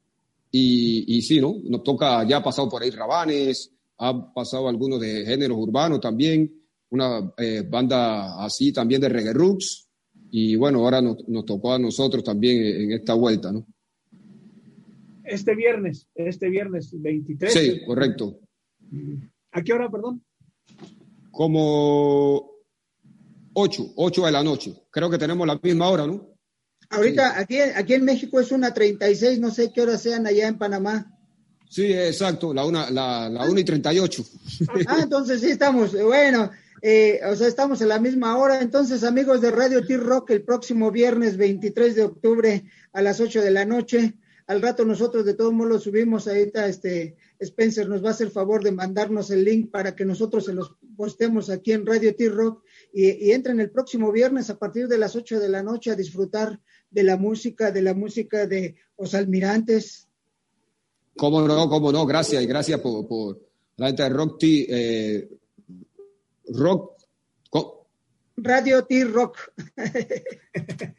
Y, 0.51 1.17
y 1.19 1.21
sí, 1.21 1.41
¿no? 1.41 1.57
Nos 1.65 1.83
toca, 1.83 2.25
ya 2.27 2.39
ha 2.39 2.43
pasado 2.43 2.69
por 2.71 2.83
ahí 2.83 2.91
Rabanes, 2.91 3.71
ha 4.01 4.33
pasado 4.33 4.69
algunos 4.69 4.99
de 5.01 5.25
géneros 5.27 5.59
urbanos 5.59 6.01
también, 6.01 6.51
una 6.91 7.33
eh, 7.37 7.63
banda 7.69 8.43
así 8.43 8.73
también 8.73 9.01
de 9.01 9.11
reggae 9.11 9.35
roots, 9.35 9.89
y 10.31 10.57
bueno, 10.57 10.81
ahora 10.81 11.03
nos, 11.03 11.19
tocó 11.45 11.75
a 11.75 11.79
nosotros 11.79 12.25
también 12.25 12.65
en 12.83 12.93
esta 12.93 13.15
vuelta, 13.15 13.53
¿no? 13.53 13.67
Este 15.25 15.55
viernes, 15.55 16.09
este 16.15 16.49
viernes 16.49 16.91
23. 16.93 17.53
Sí, 17.53 17.85
correcto. 17.87 18.41
¿A 19.53 19.63
qué 19.63 19.73
hora, 19.73 19.91
perdón? 19.91 20.25
Como 21.31 22.51
8, 23.53 23.93
8 23.97 24.27
de 24.27 24.33
la 24.33 24.43
noche. 24.43 24.75
Creo 24.91 25.11
que 25.11 25.19
tenemos 25.19 25.47
la 25.47 25.61
misma 25.63 25.89
hora, 25.89 26.07
¿no? 26.07 26.35
Ahorita 26.89 27.39
aquí, 27.39 27.61
aquí 27.61 27.95
en 27.95 28.05
México 28.05 28.41
es 28.41 28.51
una 28.51 28.75
36, 28.75 29.39
no 29.39 29.51
sé 29.51 29.73
qué 29.73 29.83
hora 29.83 29.97
sean 29.97 30.27
allá 30.27 30.49
en 30.49 30.59
Panamá. 30.59 31.10
Sí, 31.71 31.93
exacto, 31.93 32.53
la 32.53 32.65
una, 32.65 32.91
la, 32.91 33.29
la 33.29 33.49
una 33.49 33.61
y 33.61 33.65
38. 33.65 34.25
Ah, 34.89 34.99
entonces 35.05 35.41
sí 35.41 35.51
estamos, 35.51 35.93
bueno, 35.93 36.51
eh, 36.83 37.21
o 37.25 37.37
sea, 37.37 37.47
estamos 37.47 37.81
en 37.81 37.89
la 37.89 38.01
misma 38.01 38.37
hora. 38.37 38.61
Entonces, 38.61 39.05
amigos 39.05 39.41
de 39.41 39.53
Radio 39.53 39.87
T-Rock, 39.87 40.31
el 40.31 40.43
próximo 40.43 40.91
viernes 40.91 41.37
23 41.37 41.95
de 41.95 42.03
octubre 42.03 42.65
a 42.93 43.03
las 43.03 43.21
8 43.21 43.41
de 43.41 43.53
la 43.53 43.65
noche. 43.65 44.15
Al 44.49 44.61
rato 44.61 44.85
nosotros 44.85 45.25
de 45.25 45.35
todos 45.35 45.53
modos 45.53 45.71
lo 45.71 45.79
subimos 45.79 46.27
ahorita, 46.27 46.67
este, 46.67 47.15
Spencer 47.39 47.89
nos 47.89 48.03
va 48.05 48.09
a 48.09 48.13
hacer 48.15 48.33
favor 48.33 48.65
de 48.65 48.73
mandarnos 48.73 49.31
el 49.31 49.45
link 49.45 49.71
para 49.71 49.95
que 49.95 50.05
nosotros 50.05 50.47
se 50.47 50.53
los 50.53 50.75
postemos 50.97 51.51
aquí 51.51 51.71
en 51.71 51.87
Radio 51.87 52.17
T-Rock 52.17 52.65
y, 52.93 53.29
y 53.29 53.31
entren 53.31 53.61
el 53.61 53.71
próximo 53.71 54.11
viernes 54.11 54.51
a 54.51 54.59
partir 54.59 54.89
de 54.89 54.99
las 54.99 55.15
8 55.15 55.39
de 55.39 55.49
la 55.49 55.63
noche 55.63 55.93
a 55.93 55.95
disfrutar 55.95 56.59
de 56.91 57.05
la 57.05 57.17
música, 57.17 57.71
de 57.71 57.83
la 57.83 57.95
música 57.95 58.49
de 58.49 58.75
Los 58.99 59.15
Almirantes, 59.15 60.10
Cómo 61.17 61.43
no, 61.43 61.69
cómo 61.69 61.93
no, 61.93 62.07
gracias 62.07 62.43
y 62.43 62.47
gracias 62.47 62.81
por, 62.81 63.07
por 63.07 63.41
la 63.77 63.89
gente 63.89 64.03
de 64.03 64.09
Rock 64.09 64.39
T, 64.39 64.67
eh, 64.69 65.29
Rock. 66.49 67.01
Radio 68.43 68.85
T 68.85 69.05
Rock. 69.05 69.37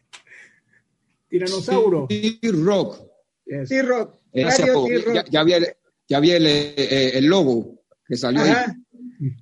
Tiranosaurio. 1.29 2.07
T 2.07 2.39
Rock. 2.51 3.07
T 3.45 3.81
Rock. 3.81 4.19
Radio 4.33 4.83
T 4.85 4.97
Rock. 4.99 5.29
Ya, 5.29 5.39
había, 5.41 5.59
ya 6.07 6.17
había 6.17 6.37
el, 6.37 6.47
eh, 6.47 7.17
el, 7.17 7.25
logo 7.25 7.83
que 8.05 8.15
salió 8.15 8.41
ahí. 8.41 8.53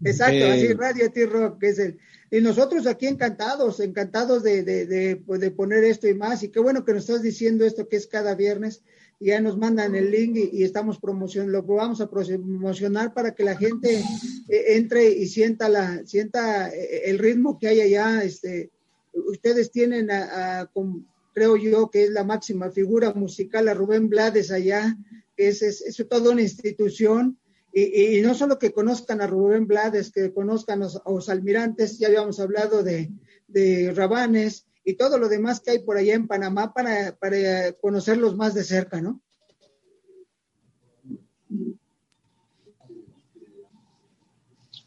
Exacto, 0.04 0.46
así 0.46 0.66
eh, 0.66 0.76
Radio 0.78 1.12
T 1.12 1.26
Rock, 1.26 1.60
que 1.60 1.70
es 1.70 1.80
el. 1.80 2.00
Y 2.32 2.42
nosotros 2.42 2.86
aquí 2.86 3.08
encantados, 3.08 3.80
encantados 3.80 4.44
de, 4.44 4.64
de, 4.64 4.86
de, 4.86 5.16
pues, 5.16 5.40
de, 5.40 5.50
poner 5.52 5.84
esto 5.84 6.08
y 6.08 6.14
más. 6.14 6.44
Y 6.44 6.50
qué 6.50 6.60
bueno 6.60 6.86
que 6.86 6.94
nos 6.94 7.04
estás 7.04 7.24
diciendo 7.24 7.66
esto 7.66 7.90
que 7.90 7.96
es 7.96 8.06
cada 8.06 8.36
viernes 8.36 8.84
ya 9.20 9.42
nos 9.42 9.58
mandan 9.58 9.96
el 9.96 10.12
link 10.12 10.38
y, 10.38 10.64
estamos 10.64 11.00
promocionando, 11.00 11.62
lo 11.62 11.76
vamos 11.76 12.00
a 12.00 12.10
promocionar 12.10 13.14
para 13.14 13.36
que 13.36 13.44
la 13.44 13.58
gente 13.58 14.02
eh, 14.48 14.64
entre 14.70 15.10
y 15.10 15.28
sienta 15.28 15.68
la, 15.68 16.06
sienta 16.06 16.70
eh, 16.70 17.10
el 17.10 17.20
ritmo 17.20 17.60
que 17.60 17.68
hay 17.68 17.82
allá. 17.82 18.24
Este, 18.24 18.72
ustedes 19.14 19.72
tienen 19.72 20.10
a, 20.10 20.70
creo 21.34 21.58
yo 21.58 21.90
que 21.90 22.06
es 22.06 22.12
la 22.12 22.24
máxima 22.24 22.72
figura 22.72 23.14
musical, 23.14 23.68
a 23.68 23.74
Rubén 23.74 24.08
Blades 24.08 24.52
allá, 24.52 24.98
que 25.36 25.50
es, 25.50 25.62
es, 25.62 26.08
toda 26.10 26.32
una 26.32 26.42
institución 26.42 27.38
Y, 27.74 28.22
no 28.22 28.34
solo 28.34 28.58
que 28.58 28.72
conozcan 28.72 29.22
a 29.22 29.28
Rubén 29.28 29.68
Blades, 29.68 30.12
que 30.12 30.34
conozcan 30.34 30.82
a 30.82 30.90
los, 31.06 31.30
almirantes, 31.30 32.00
ya 32.00 32.08
habíamos 32.08 32.40
hablado 32.40 32.84
de, 32.84 33.12
de 33.48 33.94
Rabanes 33.94 34.66
y 34.84 34.96
todo 34.96 35.18
lo 35.18 35.30
demás 35.30 35.60
que 35.60 35.72
hay 35.72 35.80
por 35.80 35.98
allá 35.98 36.16
en 36.16 36.28
Panamá 36.28 36.74
para, 36.74 37.16
para 37.16 37.74
conocerlos 37.74 38.36
más 38.36 38.54
de 38.54 38.64
cerca, 38.64 39.02
¿no? 39.02 39.22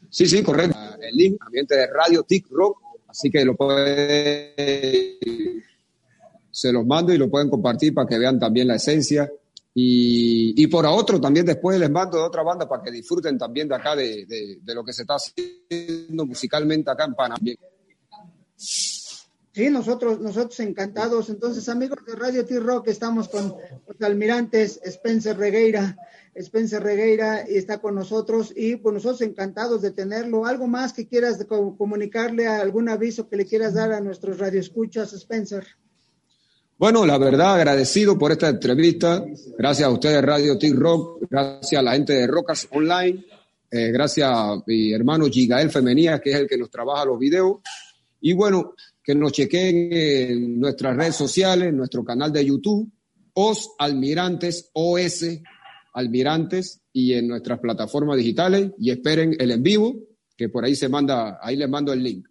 Sí, 0.09 0.27
sí, 0.27 0.43
correcto. 0.43 0.77
El 1.01 1.15
link, 1.15 1.41
ambiente 1.41 1.75
de 1.75 1.87
Radio 1.87 2.21
Tic 2.23 2.47
Rock, 2.51 2.77
así 3.07 3.31
que 3.31 3.43
lo 3.43 3.55
puede, 3.55 5.17
se 6.51 6.71
los 6.71 6.85
mando 6.85 7.11
y 7.11 7.17
lo 7.17 7.31
pueden 7.31 7.49
compartir 7.49 7.95
para 7.95 8.07
que 8.07 8.19
vean 8.19 8.39
también 8.39 8.67
la 8.67 8.75
esencia. 8.75 9.27
Y, 9.73 10.53
y 10.61 10.67
por 10.67 10.85
otro, 10.85 11.19
también 11.19 11.47
después 11.47 11.79
les 11.79 11.89
mando 11.89 12.19
de 12.19 12.25
otra 12.25 12.43
banda 12.43 12.69
para 12.69 12.83
que 12.83 12.91
disfruten 12.91 13.39
también 13.39 13.67
de 13.67 13.73
acá 13.73 13.95
de, 13.95 14.27
de, 14.61 14.75
lo 14.75 14.83
que 14.83 14.93
se 14.93 15.01
está 15.01 15.15
haciendo 15.15 16.27
musicalmente 16.27 16.91
acá 16.91 17.05
en 17.05 17.15
Panamá. 17.15 17.39
Sí, 19.53 19.69
nosotros, 19.69 20.19
nosotros 20.19 20.59
encantados. 20.61 21.29
Entonces, 21.29 21.69
amigos 21.69 21.99
de 22.07 22.15
Radio 22.15 22.43
T-Rock, 22.43 22.87
estamos 22.87 23.29
con 23.29 23.53
los 23.87 24.01
almirantes 24.01 24.79
Spencer 24.83 25.37
Regueira. 25.37 25.95
Spencer 26.33 26.81
Regueira 26.81 27.41
está 27.41 27.77
con 27.77 27.93
nosotros 27.93 28.51
y 28.55 28.77
pues 28.77 28.95
nosotros 28.95 29.21
encantados 29.21 29.83
de 29.83 29.91
tenerlo. 29.91 30.47
¿Algo 30.47 30.65
más 30.65 30.91
que 30.91 31.07
quieras 31.07 31.45
comunicarle, 31.77 32.47
algún 32.47 32.89
aviso 32.89 33.29
que 33.29 33.37
le 33.37 33.45
quieras 33.45 33.75
dar 33.75 33.91
a 33.91 34.01
nuestros 34.01 34.39
radioescuchas, 34.39 35.13
Spencer? 35.13 35.67
Bueno, 36.79 37.05
la 37.05 37.19
verdad, 37.19 37.53
agradecido 37.53 38.17
por 38.17 38.31
esta 38.31 38.49
entrevista. 38.49 39.23
Gracias 39.55 39.87
a 39.87 39.91
ustedes, 39.91 40.23
Radio 40.23 40.57
T-Rock. 40.57 41.27
Gracias 41.29 41.79
a 41.79 41.83
la 41.83 41.93
gente 41.93 42.13
de 42.13 42.25
Rocas 42.25 42.67
Online. 42.71 43.23
Eh, 43.69 43.91
gracias 43.91 44.31
a 44.33 44.63
mi 44.65 44.91
hermano 44.91 45.27
Gigael 45.27 45.69
Femenía, 45.69 46.19
que 46.19 46.31
es 46.31 46.37
el 46.37 46.47
que 46.47 46.57
nos 46.57 46.71
trabaja 46.71 47.05
los 47.05 47.19
videos. 47.19 47.57
Y 48.19 48.33
bueno, 48.33 48.73
que 49.03 49.13
nos 49.13 49.33
chequen 49.33 49.89
en 49.91 50.59
nuestras 50.59 50.95
redes 50.95 51.15
sociales, 51.15 51.69
en 51.69 51.77
nuestro 51.77 52.03
canal 52.03 52.31
de 52.31 52.45
YouTube, 52.45 52.89
OS 53.33 53.71
Almirantes, 53.77 54.69
OS 54.73 55.25
Almirantes, 55.93 56.81
y 56.93 57.13
en 57.13 57.27
nuestras 57.27 57.59
plataformas 57.59 58.17
digitales, 58.17 58.71
y 58.77 58.91
esperen 58.91 59.35
el 59.39 59.51
en 59.51 59.63
vivo, 59.63 59.95
que 60.37 60.49
por 60.49 60.63
ahí 60.63 60.75
se 60.75 60.89
manda, 60.89 61.39
ahí 61.41 61.55
les 61.55 61.67
mando 61.67 61.91
el 61.91 62.03
link. 62.03 62.27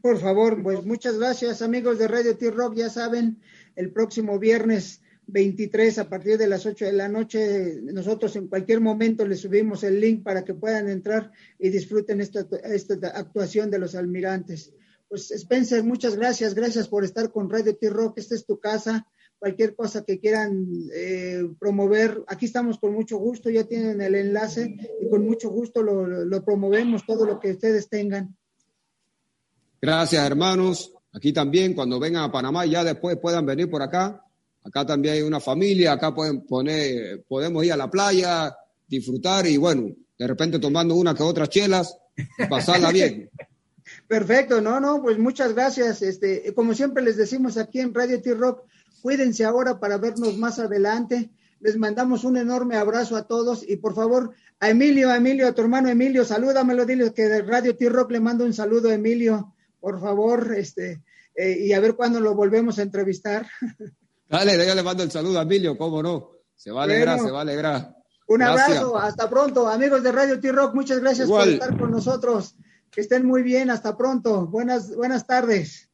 Por 0.00 0.18
favor, 0.18 0.62
pues 0.62 0.84
muchas 0.84 1.18
gracias 1.18 1.60
amigos 1.60 1.98
de 1.98 2.08
Radio 2.08 2.36
T-Rock, 2.36 2.76
ya 2.76 2.88
saben, 2.88 3.40
el 3.76 3.92
próximo 3.92 4.38
viernes 4.38 5.02
23 5.26 5.98
a 5.98 6.08
partir 6.08 6.38
de 6.38 6.46
las 6.46 6.64
8 6.64 6.86
de 6.86 6.92
la 6.92 7.08
noche. 7.08 7.80
Nosotros 7.82 8.34
en 8.36 8.48
cualquier 8.48 8.80
momento 8.80 9.26
les 9.26 9.40
subimos 9.40 9.84
el 9.84 10.00
link 10.00 10.22
para 10.22 10.44
que 10.44 10.54
puedan 10.54 10.88
entrar 10.88 11.30
y 11.58 11.68
disfruten 11.68 12.20
esta, 12.20 12.46
esta 12.64 12.94
actuación 13.08 13.70
de 13.70 13.78
los 13.78 13.94
almirantes. 13.94 14.72
Pues 15.08 15.30
Spencer, 15.30 15.82
muchas 15.84 16.16
gracias, 16.16 16.54
gracias 16.54 16.86
por 16.86 17.02
estar 17.02 17.32
con 17.32 17.48
Radio 17.48 17.74
T-Rock, 17.74 18.18
esta 18.18 18.34
es 18.34 18.44
tu 18.44 18.60
casa, 18.60 19.06
cualquier 19.38 19.74
cosa 19.74 20.04
que 20.04 20.20
quieran 20.20 20.66
eh, 20.94 21.48
promover, 21.58 22.24
aquí 22.26 22.44
estamos 22.44 22.78
con 22.78 22.92
mucho 22.92 23.16
gusto, 23.16 23.48
ya 23.48 23.64
tienen 23.64 24.02
el 24.02 24.14
enlace 24.14 24.76
y 25.00 25.08
con 25.08 25.24
mucho 25.24 25.48
gusto 25.48 25.82
lo, 25.82 26.44
promovemos, 26.44 27.06
todo 27.06 27.24
lo 27.24 27.40
que 27.40 27.52
ustedes 27.52 27.88
tengan. 27.88 28.36
Gracias, 29.80 30.26
hermanos. 30.26 30.92
Aquí 31.12 31.32
también, 31.32 31.72
cuando 31.72 31.98
vengan 31.98 32.24
a 32.24 32.32
Panamá, 32.32 32.66
ya 32.66 32.84
después 32.84 33.16
puedan 33.16 33.46
venir 33.46 33.70
por 33.70 33.80
acá. 33.80 34.22
Acá 34.62 34.84
también 34.84 35.14
hay 35.14 35.22
una 35.22 35.40
familia, 35.40 35.92
acá 35.92 36.14
pueden 36.14 36.44
poner, 36.44 37.24
podemos 37.26 37.64
ir 37.64 37.72
a 37.72 37.76
la 37.76 37.90
playa, 37.90 38.54
disfrutar 38.86 39.46
y 39.46 39.56
bueno, 39.56 39.88
de 40.18 40.26
repente 40.26 40.58
tomando 40.58 40.94
una 40.96 41.14
que 41.14 41.22
otras 41.22 41.48
chelas, 41.48 41.96
pasarla 42.50 42.92
bien. 42.92 43.30
Perfecto, 44.08 44.62
no, 44.62 44.80
no, 44.80 45.02
pues 45.02 45.18
muchas 45.18 45.54
gracias. 45.54 46.00
Este, 46.00 46.54
como 46.54 46.72
siempre 46.72 47.02
les 47.02 47.18
decimos 47.18 47.58
aquí 47.58 47.80
en 47.80 47.92
Radio 47.92 48.20
T-Rock, 48.22 48.62
cuídense 49.02 49.44
ahora 49.44 49.78
para 49.78 49.98
vernos 49.98 50.38
más 50.38 50.58
adelante. 50.58 51.30
Les 51.60 51.76
mandamos 51.76 52.24
un 52.24 52.38
enorme 52.38 52.76
abrazo 52.76 53.16
a 53.16 53.26
todos 53.26 53.62
y 53.68 53.76
por 53.76 53.94
favor, 53.94 54.32
a 54.60 54.70
Emilio, 54.70 55.10
a 55.10 55.16
Emilio, 55.16 55.46
a 55.46 55.52
tu 55.52 55.60
hermano 55.60 55.90
Emilio, 55.90 56.24
salúdamelo, 56.24 56.86
dile 56.86 57.12
que 57.12 57.28
de 57.28 57.42
Radio 57.42 57.76
T-Rock 57.76 58.12
le 58.12 58.20
mando 58.20 58.44
un 58.44 58.54
saludo 58.54 58.88
a 58.88 58.94
Emilio, 58.94 59.54
por 59.78 60.00
favor, 60.00 60.54
este, 60.56 61.02
eh, 61.34 61.58
y 61.60 61.72
a 61.74 61.80
ver 61.80 61.94
cuándo 61.94 62.18
lo 62.18 62.34
volvemos 62.34 62.78
a 62.78 62.82
entrevistar. 62.82 63.46
Dale, 64.28 64.66
yo 64.66 64.74
le 64.74 64.82
mando 64.82 65.02
el 65.02 65.10
saludo 65.10 65.38
a 65.38 65.42
Emilio, 65.42 65.76
cómo 65.76 66.02
no. 66.02 66.30
Se 66.54 66.70
va 66.70 66.82
a 66.82 66.84
alegrar, 66.84 67.20
se 67.20 67.30
va 67.30 67.38
a 67.38 67.42
alegrar. 67.42 67.94
Un 68.26 68.42
abrazo, 68.42 68.98
hasta 68.98 69.28
pronto, 69.28 69.68
amigos 69.68 70.02
de 70.02 70.12
Radio 70.12 70.40
T-Rock, 70.40 70.74
muchas 70.74 71.00
gracias 71.00 71.28
por 71.28 71.46
estar 71.46 71.78
con 71.78 71.90
nosotros. 71.90 72.54
Que 72.90 73.00
estén 73.00 73.26
muy 73.26 73.42
bien, 73.42 73.70
hasta 73.70 73.96
pronto. 73.96 74.46
Buenas, 74.46 74.94
buenas 74.94 75.26
tardes. 75.26 75.87